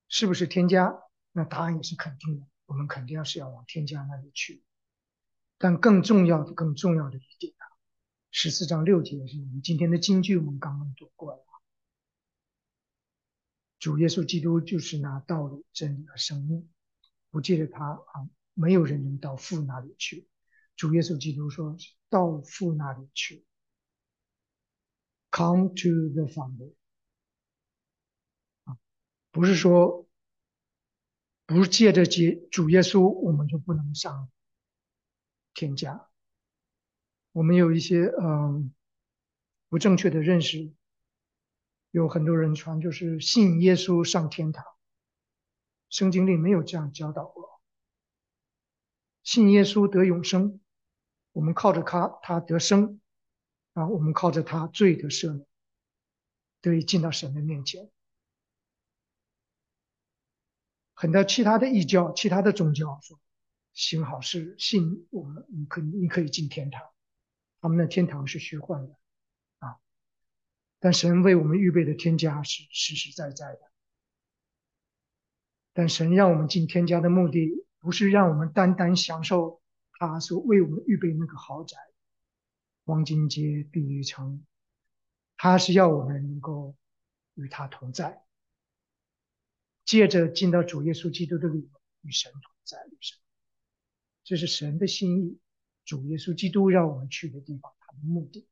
[0.08, 1.02] 是不是添加？
[1.32, 4.62] 那答案也是肯定的，我们肯定是要往天家那里去。
[5.58, 7.64] 但更重要的、更重要的一点啊，
[8.30, 11.44] 十四章六节是我们今天的金句，我们刚刚读过了。
[13.78, 16.70] 主耶稣基督就是那道路、真理和生命，
[17.30, 20.26] 不借着他啊，没有人能到父那里去。
[20.74, 21.76] 主耶稣基督说
[22.08, 23.44] 到父那里去。
[25.30, 26.72] Come to the Father，
[28.64, 28.78] 啊，
[29.30, 30.08] 不是说，
[31.46, 34.30] 不借着接主耶稣，我们就不能上
[35.52, 36.08] 天家。
[37.32, 38.72] 我们有一些嗯
[39.68, 40.72] 不正确的认识，
[41.90, 44.64] 有很多人传就是信耶稣上天堂，
[45.90, 47.60] 圣经里没有这样教导过。
[49.22, 50.60] 信耶稣得永生，
[51.32, 53.00] 我们靠着他，他得生。
[53.72, 55.46] 啊，我们靠着他罪得赦免，
[56.60, 57.90] 得以进到神的面前。
[60.94, 63.20] 很多其他的异教、其他的宗教说，
[63.72, 66.82] 行好事、信我们，你可你可以进天堂。
[67.60, 68.96] 他们的天堂是虚幻的，
[69.58, 69.76] 啊，
[70.78, 73.60] 但神为我们预备的天家是实实在在的。
[75.72, 79.60] 但神让我们进天家的目的，不是让我们单单享受
[79.98, 81.76] 他所为我们预备那个豪宅。
[82.84, 84.44] 黄金街、碧玉城，
[85.38, 86.76] 他是要我们能够
[87.32, 88.23] 与他同在，
[89.84, 91.70] 借着进到主耶稣基督的里面
[92.02, 93.18] 与神同在，与神，
[94.24, 95.38] 这是神的心意。
[95.84, 98.48] 主耶稣基督让我们去的地方，他的目的。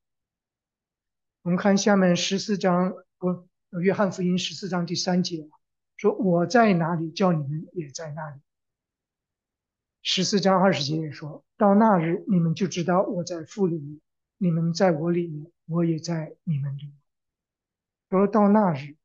[1.41, 3.49] 我们看下面十四章，不，
[3.81, 5.49] 约翰福音十四章第三节
[5.97, 8.41] 说：“我在哪里，叫你们也在那里。”
[10.05, 14.01] 十四章二十节也说到：“那日，你们就知道我在父里面，
[14.37, 16.95] 你们在我里面，我也在你们里面。”
[18.11, 18.97] 说到那日，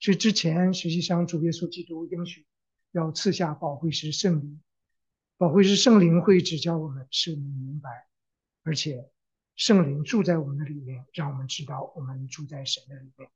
[0.00, 2.46] 是之前实际上主耶稣基督应许
[2.90, 4.60] 要赐下宝贵师圣灵。
[5.36, 8.08] 宝贵是圣灵会指教我们，使我们明白，
[8.62, 9.10] 而且
[9.56, 13.30] 圣灵住在我们的里面，让我们知道我们住在神的里面。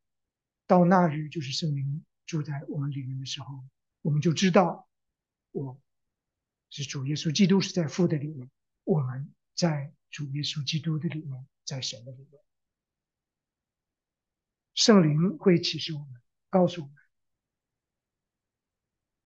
[0.66, 3.64] 到那日，就是圣灵住在我们里面的时候，
[4.00, 4.88] 我们就知道，
[5.52, 5.78] 我
[6.70, 8.50] 是主耶稣基督是在父的里面，
[8.84, 12.40] 我们在主耶稣基督的里面，在神的里面。
[14.74, 16.20] 圣灵会启示我们，
[16.54, 16.94] 告诉我们，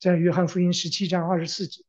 [0.00, 1.84] 在约翰福音十七章二十四节。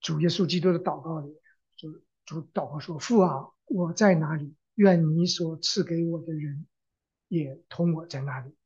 [0.00, 1.38] 主耶稣基督的祷告里，
[1.76, 1.92] 就
[2.24, 4.56] 主祷告说：“父啊，我在哪里？
[4.76, 6.66] 愿你所赐给我的人
[7.28, 8.56] 也同我在那里。”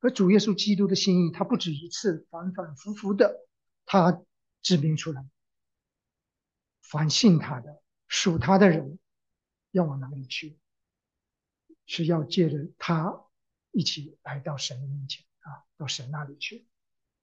[0.00, 3.46] 而主耶稣基督的心意，他不止一次，反反复复的，
[3.84, 4.22] 他
[4.62, 5.22] 指明出来：
[6.80, 8.98] 凡信他的、属他的人，
[9.70, 10.58] 要往哪里去？
[11.92, 13.24] 是要借着他
[13.72, 16.68] 一起来到神的面前啊，到神那里去，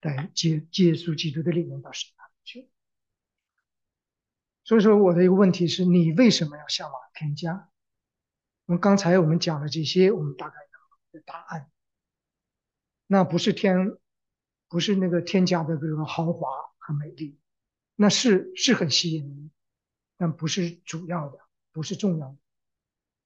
[0.01, 2.69] 来接耶稣基督的力量到神那里去。
[4.65, 7.69] 所以说，我的一个问题是你为什么要向往天家？
[8.65, 10.55] 我们刚才我们讲的这些，我们大概
[11.13, 11.71] 的答案，
[13.05, 13.97] 那不是天，
[14.67, 17.39] 不是那个添加的这个豪华和美丽，
[17.95, 19.51] 那是是很吸引人，
[20.17, 21.39] 但不是主要的，
[21.71, 22.37] 不是重要的。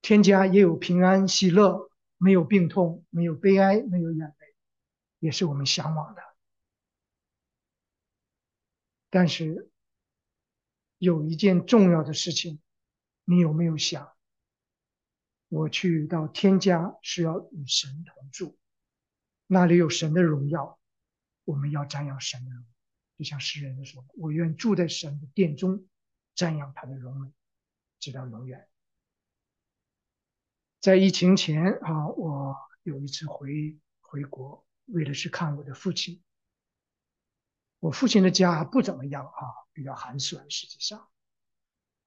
[0.02, 4.56] 添加也有平安喜乐，没有病痛，没有悲哀，没有眼泪，
[5.20, 6.22] 也是我们向往的。
[9.10, 9.68] 但是。
[11.04, 12.62] 有一件重要的事情，
[13.24, 14.14] 你有没有想？
[15.47, 18.56] 我去到天家是要与神同住，
[19.47, 20.80] 那里有神的荣耀，
[21.43, 22.68] 我们要瞻仰神的荣耀。
[23.18, 25.88] 就像诗人说：“我愿住在神的殿中，
[26.36, 27.34] 瞻仰他的荣美，
[27.99, 28.70] 直到永远。”
[30.82, 36.23] 在疫情前啊，我有一次回回国，为的是看我的父亲。
[37.77, 39.32] 我父亲的家不怎么样啊，
[39.73, 40.49] 比较寒酸。
[40.49, 41.07] 实际上，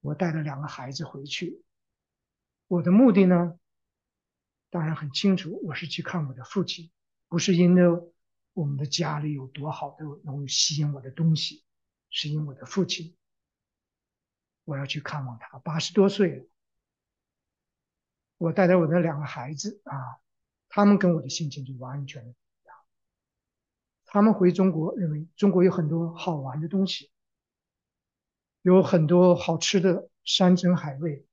[0.00, 1.62] 我带了两个孩子回去，
[2.66, 3.60] 我的目的呢，
[4.70, 6.90] 当然很清楚，我是去看我的父亲，
[7.28, 7.84] 不是因为
[8.54, 11.64] 我们的家里有多好的能吸引我的东西，
[12.10, 13.16] 是因为我的父亲，
[14.64, 16.44] 我要去看望他，八十多岁了。
[18.44, 20.20] 我带着我的两个孩子啊，
[20.68, 22.76] 他们跟我的心情就完全不一样。
[24.04, 27.10] 他们回中国，认为中国有很多好玩的东西，
[28.60, 31.24] 有很多好吃的山珍海味。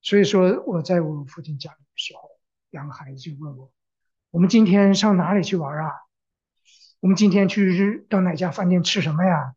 [0.00, 2.30] 所以说，我在我父亲家里的时候，
[2.70, 3.70] 两个孩子就问我
[4.32, 5.90] ：“我们今天上哪里去玩啊？
[7.00, 9.54] 我们今天去到哪家饭店吃什么呀？”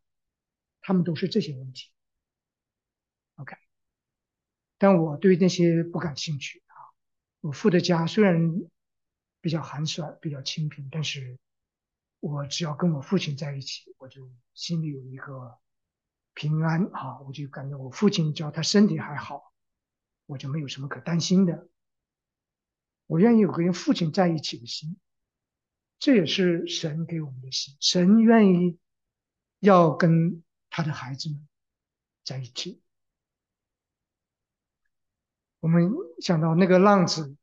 [0.84, 1.90] 他们都是这些问题。
[3.38, 3.56] OK，
[4.78, 6.64] 但我对那些不感兴趣。
[7.48, 8.38] 我父的家虽然
[9.42, 11.38] 比较寒酸，比较清贫，但是。
[12.20, 15.60] 我只要跟我父亲在一起，我就心里有一个
[16.34, 17.20] 平安啊！
[17.22, 19.54] 我就感觉我父亲只要他身体还好，
[20.26, 21.70] 我就没有什么可担心的。
[23.06, 24.98] 我愿意有跟父亲在一起的心，
[26.00, 27.78] 这也是神给我们的心。
[27.80, 28.80] 神愿意
[29.60, 31.48] 要跟他的孩子们
[32.24, 32.82] 在一起。
[35.68, 35.92] 我们
[36.22, 37.36] 想到那个浪子，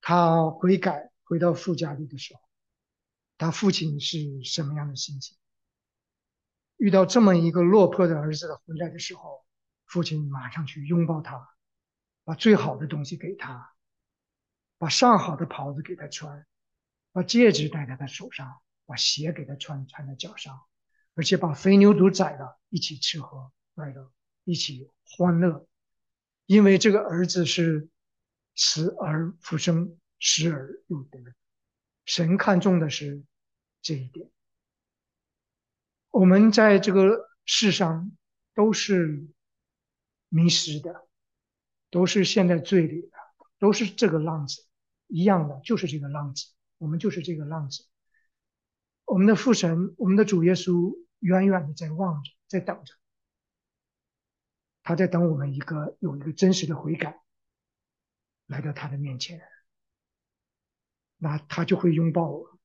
[0.00, 2.40] 他悔改回到父家里的时候。
[3.36, 5.36] 他父亲是什么样的心情？
[6.76, 9.44] 遇到这么一个落魄的儿子回来的时候，
[9.86, 11.48] 父亲马上去拥抱他，
[12.22, 13.74] 把最好的东西给他，
[14.78, 16.46] 把上好的袍子给他穿，
[17.10, 20.60] 把戒指戴在他手上，把鞋给他穿穿在脚上，
[21.16, 24.12] 而且把肥牛犊宰了，一起吃喝快乐，
[24.44, 25.66] 一起欢乐，
[26.46, 27.88] 因为这个儿子是
[28.54, 31.18] 死而复生，失而又得，
[32.04, 33.22] 神看重的是。
[33.84, 34.30] 这一点，
[36.10, 38.16] 我们在这个世上
[38.54, 39.26] 都是
[40.28, 41.08] 迷失的，
[41.90, 43.10] 都是陷在罪里的，
[43.58, 44.64] 都是这个浪子
[45.08, 46.46] 一样的，就是这个浪子，
[46.78, 47.88] 我们就是这个浪子。
[49.04, 52.94] 我们的父神，我们的主耶稣，远远的在望着，在等着。
[54.82, 57.22] 他在等我们一个有一个真实的悔改，
[58.46, 59.40] 来到他的面前，
[61.16, 62.58] 那他就会拥抱我，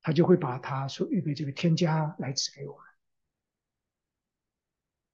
[0.00, 2.84] 他就会把他所预备这个天家来赐给我们。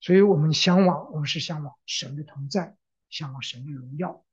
[0.01, 2.77] 所以，我们向往，我们是向往神的同在，
[3.09, 4.25] 向往神的荣耀。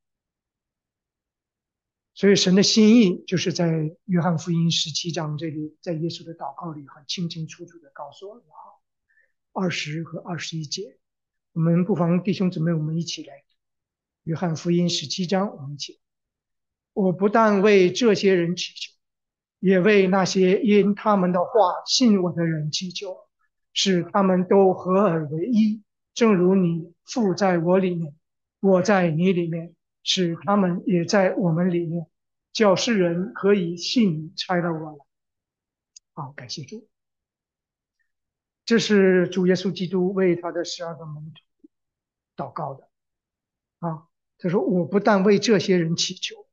[2.14, 8.44] 所以，神的心意就是在约翰福音十七章这里，在耶稣的祷告里，很清清楚楚的告诉我们：
[9.54, 11.00] 二十和二十一节。
[11.54, 13.44] 我们不妨弟兄姊妹，我们一起来。
[14.24, 16.00] 约翰福音十七章，我们一起。
[16.94, 18.94] 我不但为这些人祈求，
[19.60, 21.50] 也为那些因他们的话
[21.86, 23.18] 信我的人祈求，
[23.74, 25.84] 使他们都合而为一，
[26.14, 28.16] 正如你父在我里面，
[28.62, 32.06] 我在你里面，使他们也在我们里面，
[32.54, 34.98] 叫世人可以信你差了我来。
[36.14, 36.91] 好，感谢主。
[38.64, 41.70] 这是主耶稣基督为他的十二个门徒
[42.36, 42.90] 祷告的
[43.80, 44.08] 啊。
[44.38, 46.48] 他说：“我不但为这些人祈求，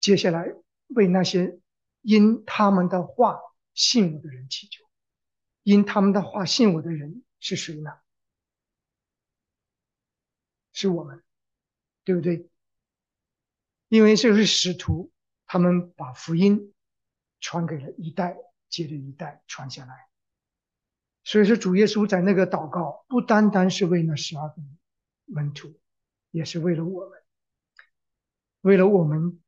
[0.00, 0.54] 接下来
[0.86, 1.60] 为那些
[2.00, 3.38] 因他们的话
[3.74, 4.84] 信我的人祈求。
[5.62, 7.90] 因他们的话信我的人是谁呢？
[10.72, 11.22] 是我们，
[12.04, 12.48] 对不对？
[13.88, 15.12] 因为这是使徒，
[15.46, 16.72] 他们把福音
[17.40, 18.38] 传给了一代
[18.70, 20.08] 接着一代传下来。”
[21.22, 24.54] 所以说，主耶稣在那个祷告，不单单是为那十二个
[25.26, 25.78] 门徒，
[26.30, 27.18] 也是为了我们，
[28.62, 29.40] 为了我们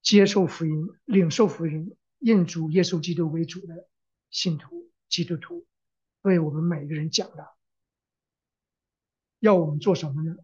[0.00, 3.88] 接受福音、领受福音、认主耶稣基督为主的
[4.30, 5.66] 信徒、基督徒，
[6.22, 7.48] 为我们每个人讲的，
[9.40, 10.36] 要我们做什么呢？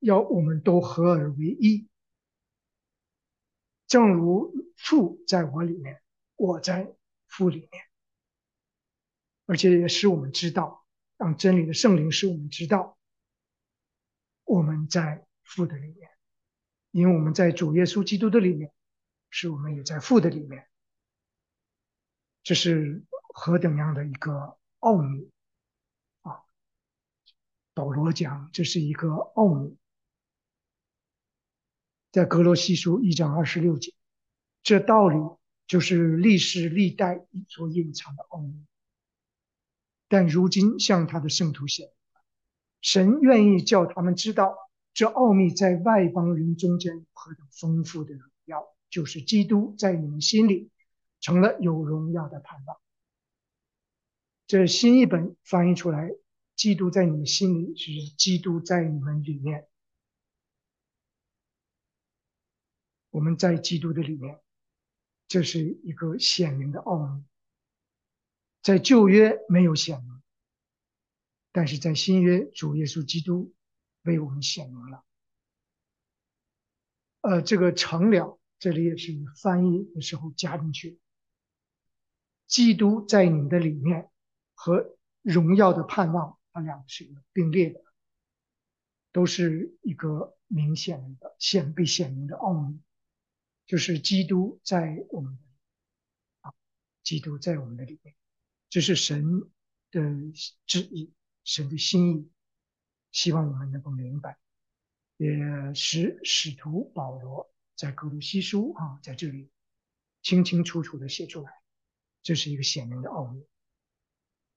[0.00, 1.88] 要我们都合而为一，
[3.86, 6.00] 正如父在我里面，
[6.36, 6.94] 我在
[7.26, 7.87] 父里面。
[9.48, 10.84] 而且也使我们知道，
[11.16, 12.98] 让真理的圣灵使我们知道，
[14.44, 16.10] 我们在父的里面，
[16.90, 18.70] 因为我们在主耶稣基督的里面，
[19.30, 20.68] 使我们也在父的里面。
[22.42, 25.30] 这是何等样的一个奥秘
[26.20, 26.44] 啊！
[27.72, 29.78] 保罗讲这是一个奥秘，
[32.12, 33.94] 在格罗西书一章二十六节，
[34.62, 35.16] 这道理
[35.66, 38.66] 就是历史历代所隐藏的奥秘。
[40.08, 41.94] 但如今向他的圣徒显明
[42.80, 44.56] 神愿意叫他们知道
[44.94, 50.70] 这奥秘在外邦人中间何等丰富的荣耀，就是基督在你们心里
[51.20, 52.76] 成了有荣耀的盼望。
[54.46, 56.10] 这新一本翻译出来，
[56.56, 59.68] 基督在你们心里是基督在你们里面。
[63.10, 64.40] 我们在基督的里面，
[65.26, 67.24] 这是一个显明的奥秘。
[68.62, 70.22] 在旧约没有显明，
[71.52, 73.54] 但是在新约，主耶稣基督
[74.02, 75.04] 为我们显明了。
[77.20, 80.98] 呃，这个成了，这里也是翻译的时候加进去。
[82.46, 84.10] 基督在你的里面
[84.54, 87.82] 和荣耀的盼望，它两个是一个并列的，
[89.12, 92.80] 都是一个明显的显被显明的奥秘，
[93.66, 95.42] 就是基督在我们的
[96.48, 96.54] 啊，
[97.02, 98.17] 基督在我们的里面。
[98.70, 99.50] 这是神
[99.90, 100.00] 的
[100.66, 102.30] 旨意，神的心意，
[103.10, 104.38] 希望我们能够明白，
[105.16, 109.50] 也使使徒保罗在格鲁西书啊，在这里
[110.20, 111.50] 清清楚楚的写出来，
[112.22, 113.46] 这是一个显明的奥秘，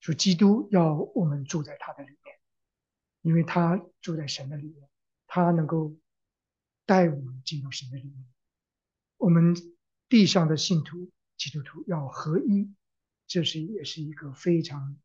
[0.02, 2.40] 说基督要我们住在他的里面，
[3.22, 4.90] 因为他住在神的里面，
[5.26, 5.96] 他能够
[6.86, 8.28] 带我们进入神的里面，
[9.16, 9.56] 我们
[10.10, 12.70] 地上的信徒基督徒要合一。
[13.32, 14.98] 这是也是一个非常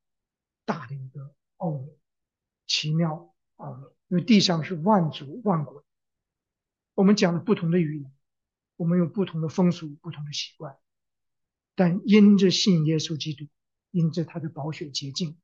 [0.65, 1.97] 大的一个奥秘，
[2.67, 3.87] 奇妙奥秘。
[4.09, 5.85] 因为地上是万族万国，
[6.95, 8.13] 我们讲了不同的语言，
[8.75, 10.77] 我们有不同的风俗、不同的习惯，
[11.77, 13.47] 但因着信耶稣基督，
[13.93, 15.39] 因着他的宝血洁净，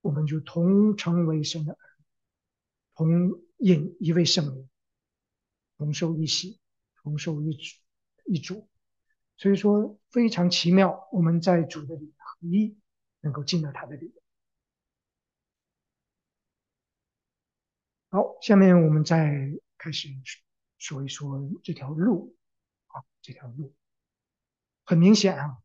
[0.00, 1.78] 我们就同成为神的儿，
[2.94, 4.70] 同饮一位圣灵，
[5.76, 6.58] 同受一喜，
[7.02, 7.76] 同受一主
[8.24, 8.70] 一主。
[9.42, 12.78] 所以说非常奇妙，我们在主的里合一，
[13.22, 14.14] 能够进到他的里面。
[18.10, 20.10] 好，下面我们再开始
[20.78, 22.36] 说一说这条路
[22.86, 23.74] 啊，这条路
[24.84, 25.58] 很明显啊，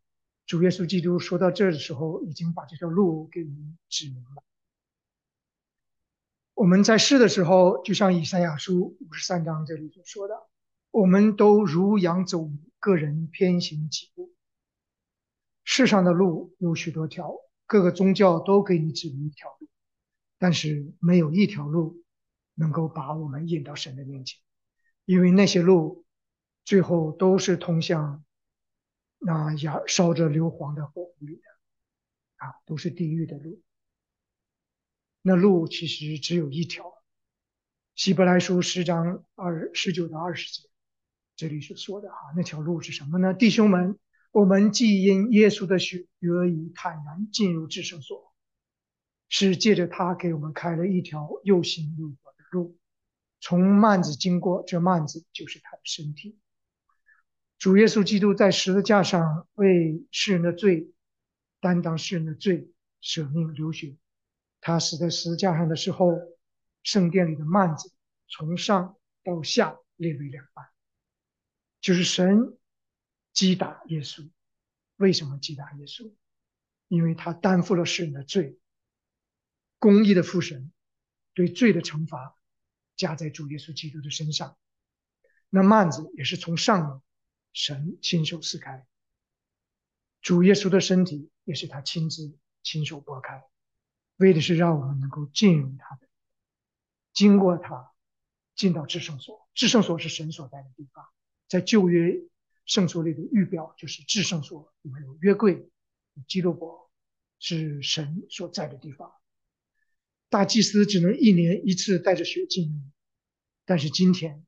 [0.48, 3.44] 主耶稣基督说到这的时候，已经把这条路给
[3.90, 4.44] 指明了。
[6.56, 10.48] 我们在试的时候，就像以赛亚书五十三章这里所说的，
[10.90, 12.50] 我们都如羊走。
[12.80, 14.34] 个人偏行己路，
[15.64, 17.34] 世上的路有许多条，
[17.66, 19.70] 各个宗教都给你指明一条路，
[20.38, 22.04] 但是没有一条路
[22.54, 24.40] 能够把我们引到神的面前，
[25.06, 26.06] 因为那些路
[26.64, 28.24] 最后都是通向
[29.18, 31.42] 那燃烧着硫磺的火炉里的，
[32.36, 33.62] 啊，都是地狱的路。
[35.22, 36.94] 那路其实只有一条。
[37.96, 40.70] 希伯来书十章二十九到二十节，
[41.38, 43.34] 这里所说的哈，那条路是什么呢？
[43.34, 43.98] 弟兄们，
[44.32, 48.34] 我们既因耶稣的血得以坦然进入至圣所。
[49.30, 52.78] 是借着他给我们开了一条又新又活的路，
[53.42, 56.40] 从幔子经过，这幔子就是他的身体。
[57.60, 60.94] 主耶稣基督在十字架上为世人的罪
[61.60, 62.72] 担当世人的罪，
[63.02, 63.98] 舍命流血。
[64.62, 66.14] 他死在十字架上的时候，
[66.82, 67.92] 圣殿里的幔子
[68.30, 70.66] 从上到下裂为两半，
[71.82, 72.58] 就是神
[73.34, 74.30] 击打耶稣。
[74.96, 76.12] 为什么击打耶稣？
[76.88, 78.60] 因为他担负了世人的罪。
[79.80, 80.72] 公义的父神
[81.36, 82.36] 对罪的惩罚
[82.96, 84.58] 加在主耶稣基督的身上，
[85.50, 87.02] 那幔子也是从上面
[87.54, 88.88] 神亲手撕开，
[90.20, 93.44] 主耶稣的身体也是他亲自亲手拨开，
[94.16, 96.08] 为的是让我们能够进入他的，
[97.14, 97.94] 经过他
[98.56, 99.48] 进到至圣所。
[99.54, 101.08] 至圣所是神所在的地方，
[101.48, 102.14] 在旧约
[102.66, 105.70] 圣所里的预表就是至圣所里面有约柜、
[106.28, 106.92] 基督伯，
[107.40, 109.12] 是神所在的地方。
[110.30, 112.92] 大祭司只能一年一次带着血进，
[113.64, 114.46] 但是今天，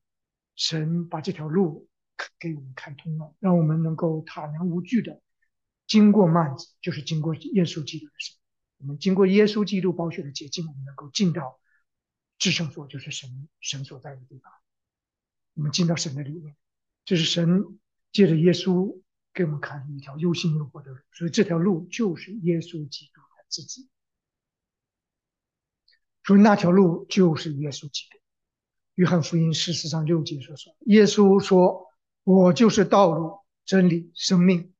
[0.56, 1.88] 神把这条路
[2.38, 5.22] 给我们开通了，让我们能够坦然无惧的
[5.88, 8.36] 经过幔子，就是经过耶稣基督的神。
[8.80, 11.60] 我们经过耶稣基督宝血的洁净，我们能够进到
[12.38, 14.52] 至圣所，就是神神所在的地方。
[15.54, 16.58] 我们进到神的里面，
[17.10, 17.80] 这是神
[18.12, 19.02] 借着耶稣
[19.34, 23.90] 给我们开了一条又新又活的路，所以这条路就是耶稣基督他自己。
[26.24, 28.20] 所以那条路就是耶稣基督。
[28.94, 31.88] 约翰福音十四章六节所说：“耶稣说，
[32.24, 34.72] 我就是道路、真理、生命。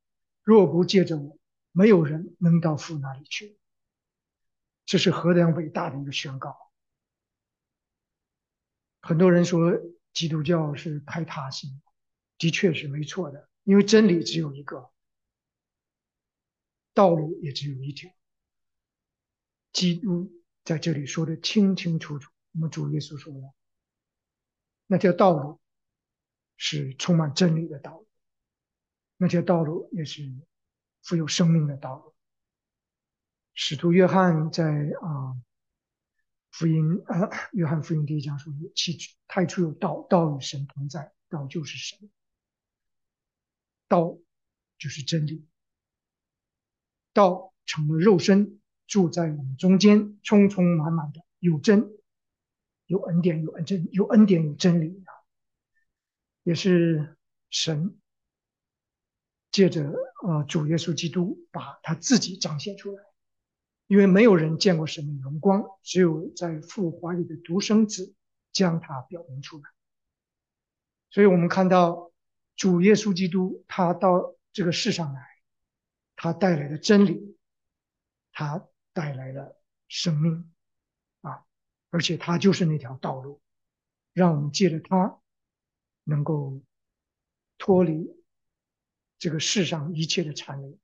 [0.44, 1.40] 若不借着我，
[1.72, 3.58] 没有人能到父那里去。”
[4.86, 6.56] 这是何等伟大的一个宣告！
[9.02, 9.74] 很多人说
[10.14, 11.82] 基督教是排他性，
[12.40, 14.92] 的确是没错的，因为真理只有一个，
[16.96, 18.12] 道路也只有一条，
[19.72, 20.34] 基督。
[20.66, 23.40] 在这里说的清清楚楚，我们主耶稣说的
[24.86, 25.60] 那条道路
[26.58, 28.08] 是充满真理的道路，
[29.18, 30.22] 那条道路也是
[31.02, 32.14] 富有生命的道路。
[33.56, 35.42] 使徒约翰在啊
[36.52, 38.96] 福音啊约翰福音第一章说：“起
[39.28, 42.12] 太初有道，道与神同在，道就是神，
[43.90, 44.18] 道
[44.78, 45.46] 就是真理，
[47.12, 48.56] 道成了肉身。”
[48.90, 51.96] 住在我们中间，充充满满的有真，
[52.88, 55.14] 有恩典，有恩真，有恩典，有真理啊！
[56.42, 57.16] 也是
[57.52, 58.00] 神
[59.52, 63.04] 借着呃主耶稣基督把他自己彰显出来，
[63.86, 68.16] 因为没有人见过神的荣光，只有在父怀里的独生子
[68.52, 69.70] 将他表明出来。
[71.12, 72.09] 所以我们看到
[72.60, 75.28] 主耶稣基督他到这个世上来，
[76.16, 77.36] 他带来的真理，
[78.32, 78.68] 他。
[78.92, 80.52] 带来了生命
[81.22, 81.46] 啊，
[81.90, 83.40] 而且他就是那条道路，
[84.12, 85.22] 让我们借着他
[86.04, 86.62] 能够
[87.58, 88.10] 脱离
[89.18, 90.78] 这个世上一切的缠累，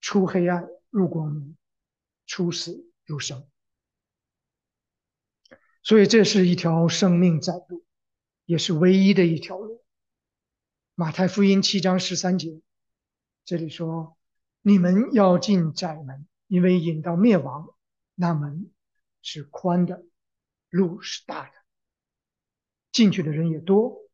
[0.00, 1.58] 出黑暗入光明，
[2.26, 3.46] 出死入生。
[5.82, 7.84] 所以这是一条生命窄路，
[8.46, 9.81] 也是唯一的一条路。
[11.02, 12.62] 马太福音七章十三节，
[13.44, 14.16] 这里说
[14.62, 17.74] ：“你们要进窄门。”因为引到灭亡，
[18.14, 18.70] 那门
[19.20, 20.04] 是宽的，
[20.70, 21.52] 路是大的，
[22.92, 24.08] 进去的人也多；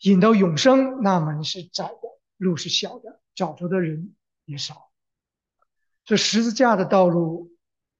[0.00, 2.00] 引到永生，那门是窄的，
[2.36, 4.90] 路是小的，找着的人也少。
[6.04, 7.56] 这十字架的道路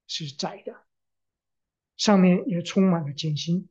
[0.07, 0.83] 是窄的，
[1.95, 3.69] 上面也充满了艰辛，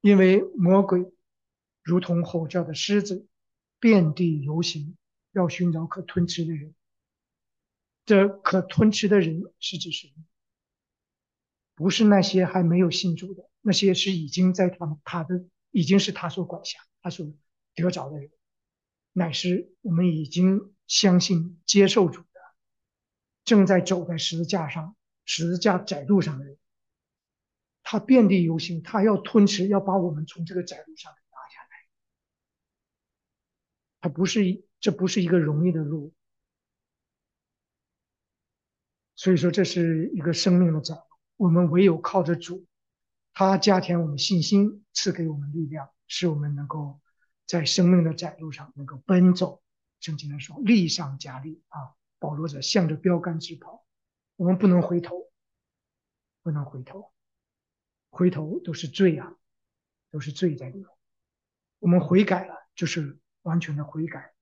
[0.00, 1.12] 因为魔鬼
[1.88, 3.26] 如同吼叫的狮子，
[3.80, 4.98] 遍地游行，
[5.32, 6.74] 要寻找可吞吃的人。
[8.04, 10.12] 这可吞吃的人是指谁？
[11.74, 17.32] 不是那些还没有信主的，那些是已经在他们他的已经是他所管辖、他所
[17.74, 18.30] 得着的人，
[19.14, 22.40] 乃是我们已经相信接受主的，
[23.46, 26.58] 正在走在十字架上、十字架窄路上的人。
[27.82, 31.14] 他遍地游行，他要吞吃，要把我们从这个窄路上。
[34.00, 36.12] 它不是，这不是一个容易的路。
[39.14, 41.02] 所以说，这是一个生命的窄路，
[41.36, 42.66] 我们唯有靠着主，
[43.32, 47.00] 他加添我们信心，赐给我们力量，使我们能够
[47.46, 49.62] 在生命的窄路上能够奔走。
[50.00, 51.94] 圣经的说，力上加力啊！
[52.20, 53.84] 保罗者向着标杆直跑，
[54.36, 55.30] 我们不能回头，
[56.42, 57.12] 不能回头，
[58.10, 59.36] 回头都是罪啊，
[60.10, 60.86] 都是罪在里面。
[61.80, 63.18] 我们悔改了，就是
[63.48, 64.32] 完全的悔改，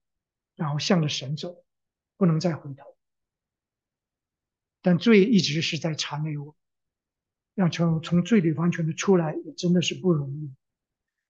[0.56, 1.64] 然后向着神走，
[2.18, 2.96] 不能再回头。
[4.82, 6.54] 但罪一直是在缠累我，
[7.54, 10.54] 让从从罪里完全的出来，也真的是不容易。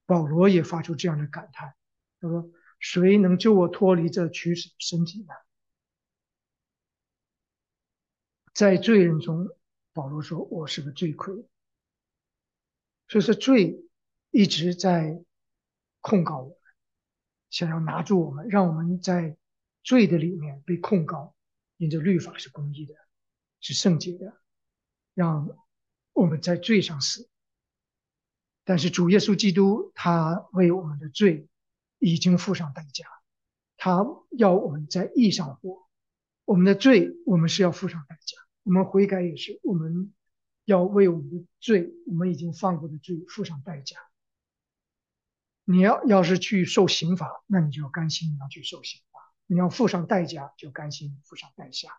[0.07, 1.77] 保罗也发出这样的感叹，
[2.21, 2.51] 他说。
[2.79, 5.33] 谁能救我脱离这取死的身体呢？
[8.53, 9.49] 在罪人中，
[9.95, 11.35] 保罗说：“我是个罪魁。”
[13.09, 13.83] 所以说，罪
[14.31, 15.25] 一直在
[16.03, 16.56] 控告我，
[17.57, 19.39] 想要拿住我们，让我们在
[19.83, 21.35] 罪的里面被控告。
[21.79, 22.95] 因着律法是公义的，
[23.61, 24.37] 是圣洁的，
[25.15, 25.49] 让
[26.13, 27.31] 我们在罪上死。
[28.65, 31.49] 但是主耶稣基督，他为我们的罪。
[31.99, 33.07] 已经付上代价，
[33.79, 35.89] 他要我们在义上活。
[36.45, 38.37] 我们的罪，我们是要付上代价。
[38.65, 40.13] 我们悔改也是，我们
[40.67, 43.97] 要为我们的罪，我们已经犯过的罪付上代价。
[45.69, 49.21] 你要要是去受刑罚，那你就要甘心你要去受刑罚。
[49.47, 51.91] 你要付上代价，就甘心付上代价。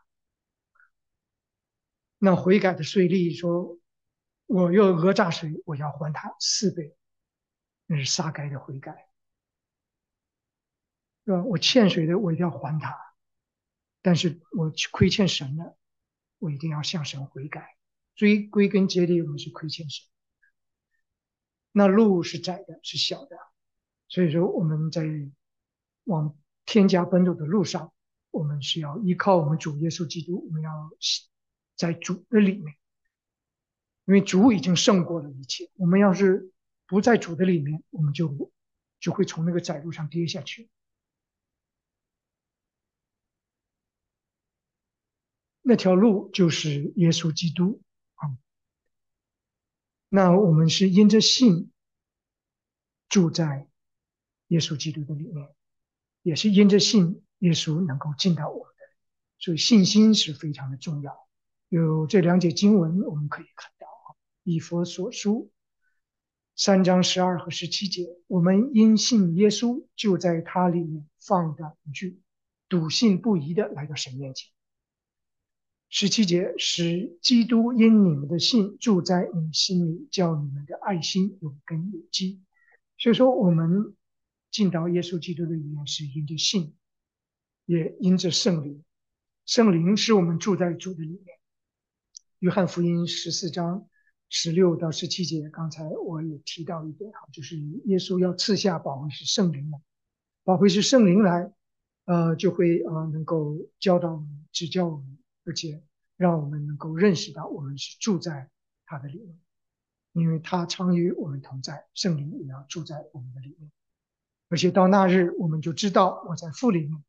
[2.18, 3.78] 那悔改的税吏说
[4.47, 6.95] ：“我要讹诈谁，我要还他四倍。”
[7.88, 9.09] 那是杀该的悔改。
[11.26, 11.43] 是吧？
[11.43, 12.97] 我欠谁的，我一定要还他。
[14.01, 15.78] 但是我亏欠神的，
[16.39, 17.78] 我一定要向神悔改。
[18.15, 20.07] 所以归根结底，我们是亏欠神。
[21.74, 23.38] 那路是窄的，是小的。
[24.09, 25.03] 所以说，我们在
[26.05, 27.93] 往天家奔走的路上，
[28.31, 30.45] 我们是要依靠我们主耶稣基督。
[30.47, 30.89] 我们要
[31.75, 32.77] 在主的里面，
[34.05, 35.69] 因为主已经胜过了一切。
[35.75, 36.51] 我们要是
[36.85, 38.51] 不在主的里面，我们就
[38.99, 40.69] 就会从那个窄路上跌下去。
[45.61, 47.81] 那条路就是耶稣基督
[48.15, 48.37] 啊。
[50.07, 51.73] 那我们是因着信
[53.09, 53.66] 住在
[54.47, 55.47] 耶稣基督的里面，
[56.21, 58.83] 也是因着信耶稣能够进到我们的，
[59.39, 61.27] 所以信心是非常的重要。
[61.69, 64.07] 有这两节经文，我们可以看到啊，
[64.43, 65.51] 《以佛所书》
[66.55, 72.21] 三章十二和十七节，我们因信耶稣，就在他里面放胆惧，
[72.69, 74.49] 笃信不疑的来到神面前。
[75.89, 82.41] 十七节使基督因你们的信住在你心里，叫你们的爱心有根有基。
[82.97, 83.95] 所以说，我们
[84.51, 86.75] 进到耶稣基督的里面是因着信，
[87.65, 88.83] 也因着圣灵。
[89.45, 91.39] 圣灵是我们住在主的里面。
[92.39, 93.87] 约翰福音十四章
[94.29, 99.79] 十六到十七节，刚才我也提到一点哈，就是耶稣要赐下宝会是圣灵来，
[100.43, 101.51] 宝会是圣灵来，
[102.05, 105.17] 呃，就会呃能够教导我们、指教我们。
[105.45, 105.81] 而且
[106.17, 108.49] 让我们能够认识到，我们是住在
[108.85, 109.39] 他的里面，
[110.11, 113.71] 因为他常与我们同在，圣灵也要住在我们的里面。
[114.49, 117.03] 而且到那日，我们就知道我在父里面，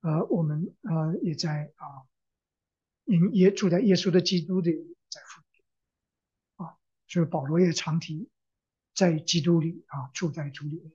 [0.00, 2.06] 呃，我们呃也在啊，
[3.04, 4.70] 也也住在耶稣的基督的
[5.08, 5.64] 在父里，
[6.56, 6.76] 啊，
[7.06, 8.28] 所以保罗也常提
[8.94, 10.92] 在基督里啊，住在主里面。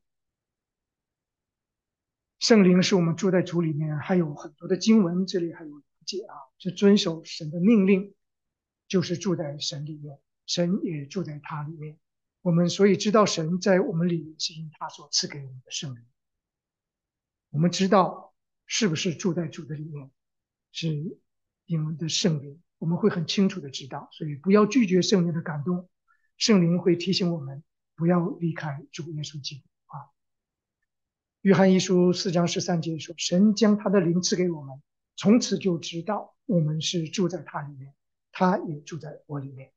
[2.40, 5.82] 圣灵是我们住在主里面，还有很多的经文，这里还有。
[6.04, 8.16] 解啊，是遵守神的命令，
[8.88, 12.00] 就是住在神里面，神也住在他里面。
[12.42, 16.04] 我们所以知道神在我们里面是因他所赐给我们的圣灵。
[17.52, 18.34] 我们知道
[18.66, 20.10] 是不是住在主的里面，
[20.72, 20.88] 是
[21.66, 24.10] 因为的圣灵，我们会很清楚的知道。
[24.12, 25.90] 所以不要拒绝圣灵的感动，
[26.38, 27.64] 圣灵会提醒我们
[27.96, 30.10] 不要离开主耶稣基督啊。
[31.42, 34.82] 约翰一书四章十三节说：“神将他的灵赐给我们。”
[35.18, 37.94] 从此就知道我们是住在他里面，
[38.32, 39.72] 他也住在我里面。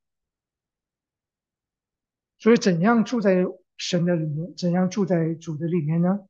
[2.45, 3.47] 所以，怎样住在
[3.79, 6.29] 神的里面，怎样住在主的里面呢？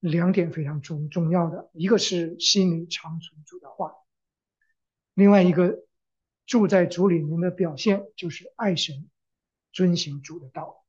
[0.00, 3.94] 两点非常重重要的，一个是心里常存主的话，
[5.14, 5.86] 另外一个
[6.44, 9.08] 住在主里面的表现就是爱神，
[9.72, 10.84] 遵行主的道。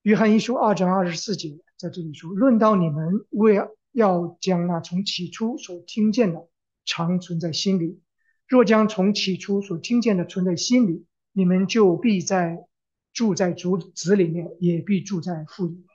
[0.00, 1.58] 约翰一书二章二十四节。
[1.76, 3.60] 在这里说，论到你们为
[3.92, 6.48] 要将那从起初所听见的
[6.86, 8.00] 常存在心里，
[8.46, 12.66] 若将从起初所听见的存在心里，你们就必在
[13.12, 15.86] 住在主子里面，也必住在父里面。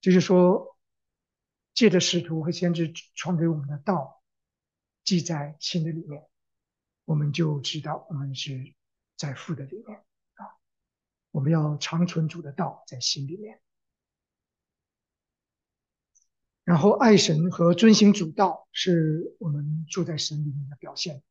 [0.00, 0.76] 就是说，
[1.74, 4.20] 借着使徒和先知传给我们的道，
[5.04, 6.26] 记在心的里面，
[7.04, 8.74] 我们就知道我们是
[9.16, 9.98] 在父的里面
[10.34, 10.46] 啊。
[11.30, 13.60] 我们要长存主的道在心里面，
[16.64, 21.22] 然后爱神和遵行主道是我们住在神里面的表现。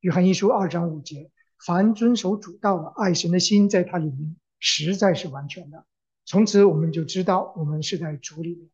[0.00, 5.84] 约翰一书二章五节：凡遵守主道的，爱神的心在他里面实在是完全的。
[6.24, 8.70] 从此我们就知道我们是在主里面。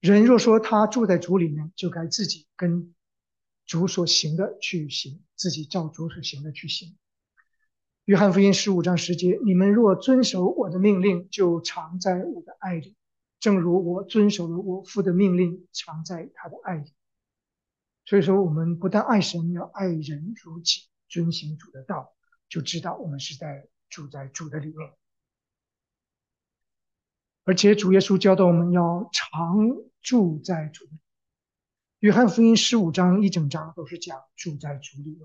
[0.00, 2.94] 人若说他住在主里面，就该自己跟
[3.66, 6.96] 主所行的去行，自己照主所行的去行。
[8.06, 12.96] 约翰福音十五章十节：你们若遵守我的命令，就常在我的爱里，
[13.40, 16.92] 正如我遵守了我父的命令，常在他的爱里。
[18.04, 22.14] 所以说，我们不但爱神，要爱人如己，遵行主的道，
[22.48, 24.92] 就知道我们是在住在主的里面。
[27.44, 29.56] 而且主耶稣教导我们要常
[30.02, 30.90] 住在主里。
[32.00, 35.18] 约翰福音十五章一整章都是讲住在主里。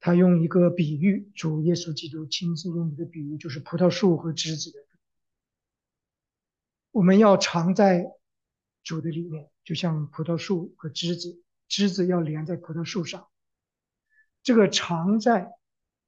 [0.00, 4.78] 他用一个比喻，主耶稣基督亲自用一个比喻，就是葡萄树和枝子的。
[6.90, 8.04] 我们要常在
[8.82, 13.28] 主的里面，就像葡萄树和枝子，枝子要连在葡萄树上。
[14.42, 15.50] 这个常在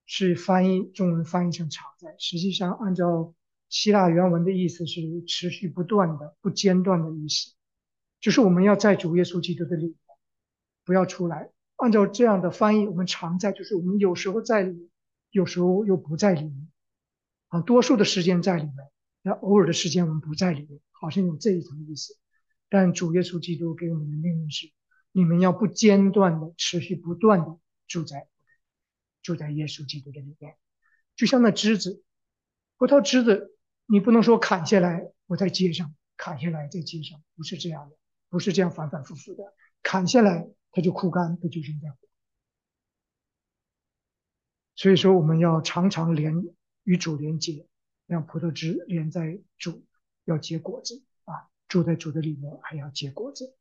[0.07, 3.35] 是翻译中文翻译成常在，实际上按照。
[3.69, 7.55] 希腊原文的意思是持续不断的、不间断的意思，
[8.21, 9.97] 就是我们要在主耶稣基督的里面，
[10.85, 11.51] 不要出来。
[11.77, 14.91] 按照这样的翻译，我们常在，就是我们有时候在里面，
[15.31, 16.69] 有时候又不在里面。
[17.49, 18.77] 啊，多数的时间在里面，
[19.23, 22.19] 那偶尔的时间我们不在里面，好像有这一层意思。
[22.69, 24.73] 但主耶稣基督给我们的命令是：
[25.13, 28.29] 你们要不间断的、持续不断的住在
[29.23, 30.57] 住在耶稣基督的里面，
[31.17, 32.03] 就像那枝子，
[32.77, 33.57] 葡萄枝子。
[33.87, 37.97] 你不能说砍下来，我在街上砍下来，在街上不是这样的，
[38.31, 39.43] 不是这样反反复复的。
[39.83, 41.95] 砍下来，它就枯干，它就扔掉。
[44.77, 46.33] 所以说，我们要常常连
[46.85, 47.67] 与主连接，
[48.13, 49.85] 让葡萄枝连在主，
[50.27, 51.49] 要结果子啊！
[51.67, 53.57] 住在主的里面，还要结果子。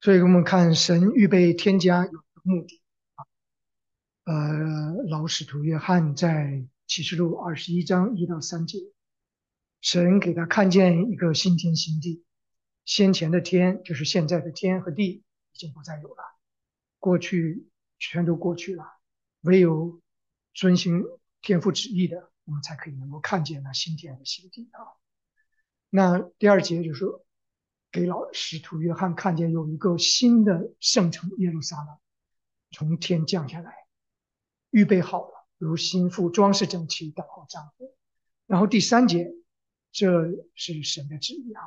[0.00, 2.82] 所以我们看神预备添加有目的
[3.14, 3.24] 啊。
[4.24, 6.68] 呃，老使徒约翰在。
[6.88, 8.78] 启示录二十一章一到三节，
[9.80, 12.22] 神给他看见一个新天新地，
[12.84, 15.24] 先前的天就是现在的天和地
[15.54, 16.22] 已经不再有了，
[16.98, 17.66] 过去
[17.98, 18.84] 全都过去了，
[19.40, 20.02] 唯有
[20.52, 21.02] 遵行
[21.40, 24.80] 天父旨意的，我们才可以能够看见那新天和新地啊。
[25.90, 27.06] 那第二节就是，
[27.90, 31.98] 给老使徒约翰看见有一个新的圣城耶路撒冷
[32.70, 33.74] 从天降下来，
[34.70, 35.32] 预备好了。
[35.58, 37.94] 如心腹装饰整齐，等候丈夫。
[38.46, 39.30] 然后第三节，
[39.92, 41.62] 这是神的旨意啊！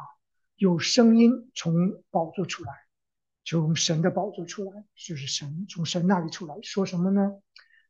[0.55, 2.73] 有声音从宝座出来，
[3.45, 7.31] 从神的宝座出来，就是神从神那里出来，说什么呢？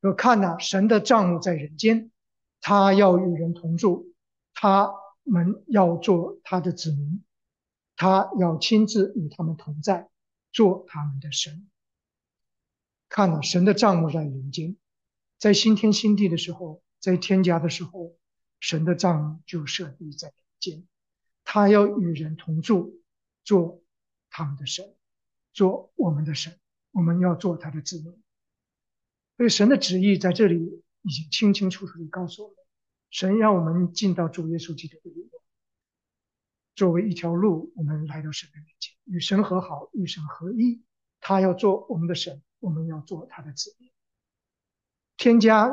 [0.02, 2.12] 说看呐，神的帐幕在人间，
[2.68, 4.12] 他要与人同住，
[4.56, 4.92] 他
[5.22, 7.24] 们要做他的子民，
[7.96, 10.10] 他要亲自与他们同在，
[10.52, 11.70] 做他们的神。
[13.08, 14.76] 看呐，神的帐幕在人间。
[15.38, 18.16] 在新天新地的时候，在天家的时候，
[18.60, 20.88] 神的帐就设立在人间，
[21.44, 23.00] 他要与人同住，
[23.44, 23.84] 做
[24.32, 24.96] 他们的神，
[25.54, 26.58] 做我们的神，
[26.94, 28.12] 我们要做他的子民。
[29.38, 32.58] 所以神的旨意在这里已经清清楚楚地告诉我们：
[33.12, 35.30] 神让我们进到主耶稣基督的里面，
[36.76, 40.82] 作为一条路，我们来到神的面前，与神和好，与神合一。
[41.22, 43.92] 他要做我们的神，我们要做他的子民。
[45.18, 45.72] 添加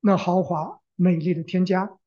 [0.00, 1.98] 那豪华美丽的添加，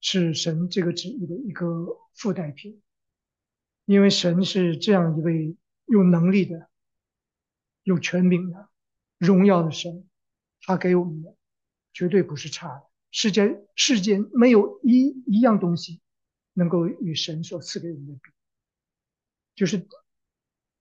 [0.00, 2.82] 是神这个旨意的一个附带品，
[3.84, 5.56] 因为神是这样一位
[5.86, 6.70] 有能力的、
[7.82, 8.68] 有权柄的、
[9.18, 10.08] 荣耀的神，
[10.62, 11.36] 他给我们的
[11.92, 12.84] 绝对不是差的。
[13.10, 16.00] 世间世间没有一一样东西
[16.54, 18.30] 能够与神所赐给我们的比，
[19.54, 19.86] 就是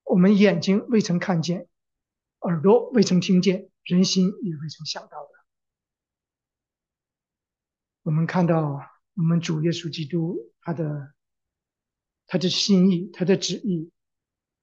[0.03, 1.67] 我们眼睛未曾看见，
[2.39, 3.69] 耳朵未曾听见。
[3.83, 5.29] 人心也未曾想到的。
[8.03, 8.79] 我们看到
[9.15, 11.15] 我们主耶稣基督他的
[12.27, 13.91] 他的心意，他的旨意，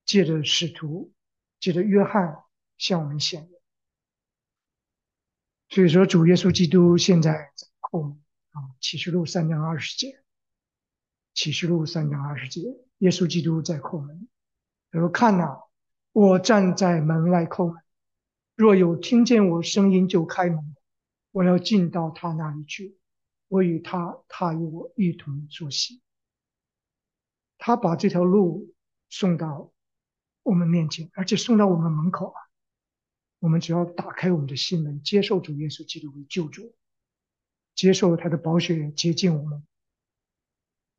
[0.05, 1.13] 借着使徒，
[1.59, 2.43] 借着约翰
[2.77, 3.58] 向我们显现。
[5.69, 8.19] 所以说，主耶稣基督现在在后门
[8.53, 10.19] 啊，启示录三章二十节，
[11.35, 12.61] 启示录三章二十节，
[12.97, 14.27] 耶稣基督在叩门。
[14.91, 15.59] 他说：“看呐，
[16.11, 17.83] 我站在门外叩门。”
[18.57, 20.75] 若有听见我声音就开门，
[21.31, 22.97] 我要进到他那里去，
[23.47, 26.01] 我与他，他与我一同作席。
[27.59, 28.73] 他把这条路
[29.07, 29.71] 送到
[30.41, 32.48] 我们面前，而且送到我们门口啊。
[33.39, 36.75] 我们只要打开我们的心门，接受主耶稣基督为救主，
[37.73, 39.65] 接受他的宝血洁净我们，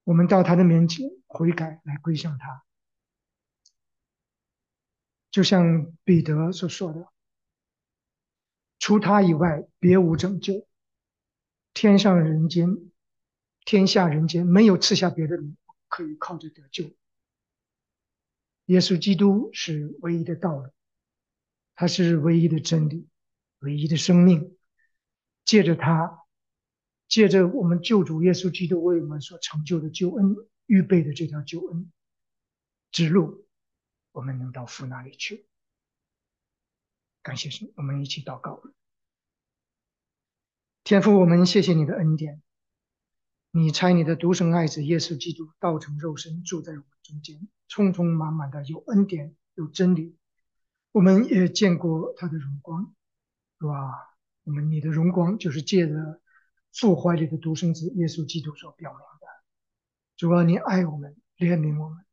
[0.04, 2.64] 我们到他的面前悔改，来归向他。
[5.30, 7.12] 就像彼得所说的
[8.80, 10.66] ：“除他以外，别无拯救。
[11.74, 12.90] 天上人间，
[13.66, 15.56] 天下人间，没有赐下别的名
[15.88, 16.90] 可以靠着得救。
[18.64, 20.70] 耶稣基督是唯一的道路。”
[21.80, 23.08] 他是唯一的真理，
[23.60, 24.54] 唯一的生命。
[25.46, 26.26] 借着他，
[27.08, 31.90] 借着我们救主耶稣基督为我们所成就的救恩，预备的这条救恩
[32.92, 33.46] 之路，
[34.12, 35.46] 我们能到父那里去。
[37.22, 38.62] 感谢神，我们一起祷告。
[40.84, 42.42] 天父，我们谢谢你的恩典，
[43.52, 50.18] 你差你的独生爱子耶稣基督道成肉身，住在我们中间，充充满满的有恩典，有真理。
[50.92, 52.94] 我们也见过他的荣光，
[53.60, 54.16] 是吧？
[54.44, 56.20] 我们你的荣光就是借着
[56.72, 59.26] 父怀里的独生子耶稣基督所表明的。
[60.16, 62.04] 主啊，你爱我们，怜悯我们，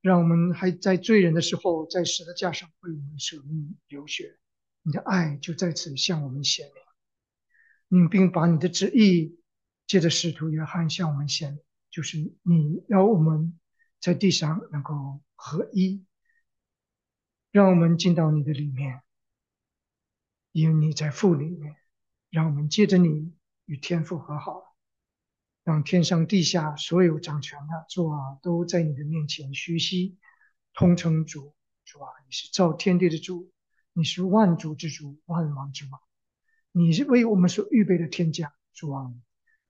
[0.00, 4.38] 让我们还在罪人的时候，在十字架上为我们舍命流血。
[4.82, 6.66] 你的爱就在此向我们显
[7.88, 8.02] 明。
[8.02, 9.40] 你并把你的旨意
[9.86, 11.60] 借着使徒约翰向我们显明，
[11.90, 13.58] 就是你要我们
[14.00, 16.04] 在地上能够合一。
[17.52, 19.02] 让我们进到你的里面，
[20.50, 21.76] 因为你在父里面。
[22.30, 23.36] 让我们借着你
[23.66, 24.74] 与天父和好，
[25.64, 30.16] 让天上地下所有掌权的主啊，都在你的面前屈膝，
[30.72, 31.54] 通称主。
[31.84, 33.52] 主啊，你是造天地的主，
[33.92, 36.00] 你是万主之主，万王之王。
[36.70, 39.12] 你是为我们所预备的天价，主啊，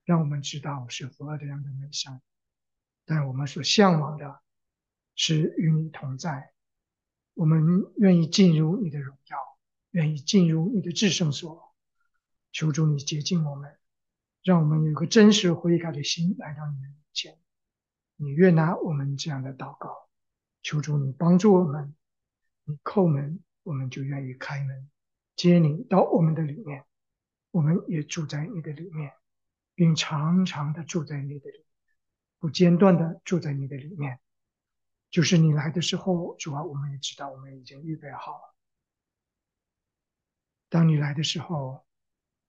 [0.04, 2.22] 让我们知道是何等样的美善。
[3.04, 4.40] 但我们所向往的
[5.16, 6.52] 是与你同在。
[7.34, 9.36] 我们愿意进入你的荣耀，
[9.90, 11.74] 愿意进入你的至圣所，
[12.52, 13.78] 求主你洁净我们，
[14.42, 17.38] 让我们有个真实悔改的心来到你的面前。
[18.16, 20.08] 你悦纳我们这样的祷告，
[20.62, 21.94] 求主你帮助我们。
[22.64, 24.88] 你叩门，我们就愿意开门，
[25.34, 26.84] 接你到我们的里面。
[27.50, 29.12] 我们也住在你的里面，
[29.74, 31.66] 并常常的住在你的里面，
[32.38, 34.20] 不间断的住在你的里面。
[35.12, 38.56] 就是你来的时候，主啊，我们也知道我们已经预备好了。
[40.70, 41.84] 当你来的时候，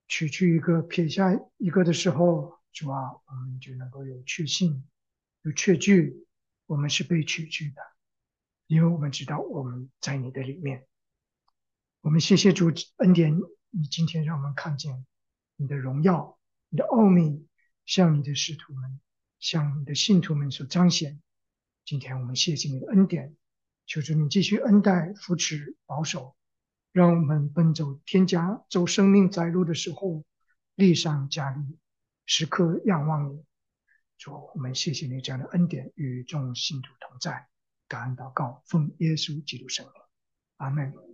[0.08, 4.88] 取去一个撇下一个的时候，主啊，我们就能够有确信、
[5.42, 6.26] 有确据，
[6.66, 7.82] 我们是被取去的，
[8.68, 10.88] 因为我们知道我们在你的里面。
[12.00, 13.38] 我们谢谢主恩典，
[13.72, 15.06] 你今天让我们看见
[15.58, 16.40] 你的荣耀、
[16.70, 17.46] 你的奥秘，
[17.86, 19.02] 向你的使徒们、
[19.40, 21.22] 向你的信徒们所彰显。
[21.86, 23.36] 今天我们谢谢你的恩典，
[23.86, 26.36] 求主你继续恩待、扶持、保守，
[26.94, 30.24] 让我们奔走天家、走生命窄路的时候，
[30.76, 31.78] 力上加力，
[32.26, 33.44] 时刻仰望你。
[34.18, 37.48] 主，我们谢谢你这样的恩典与众信徒同在，
[37.90, 39.94] 感恩祷告，奉耶稣基督圣名，
[40.58, 41.13] 阿门。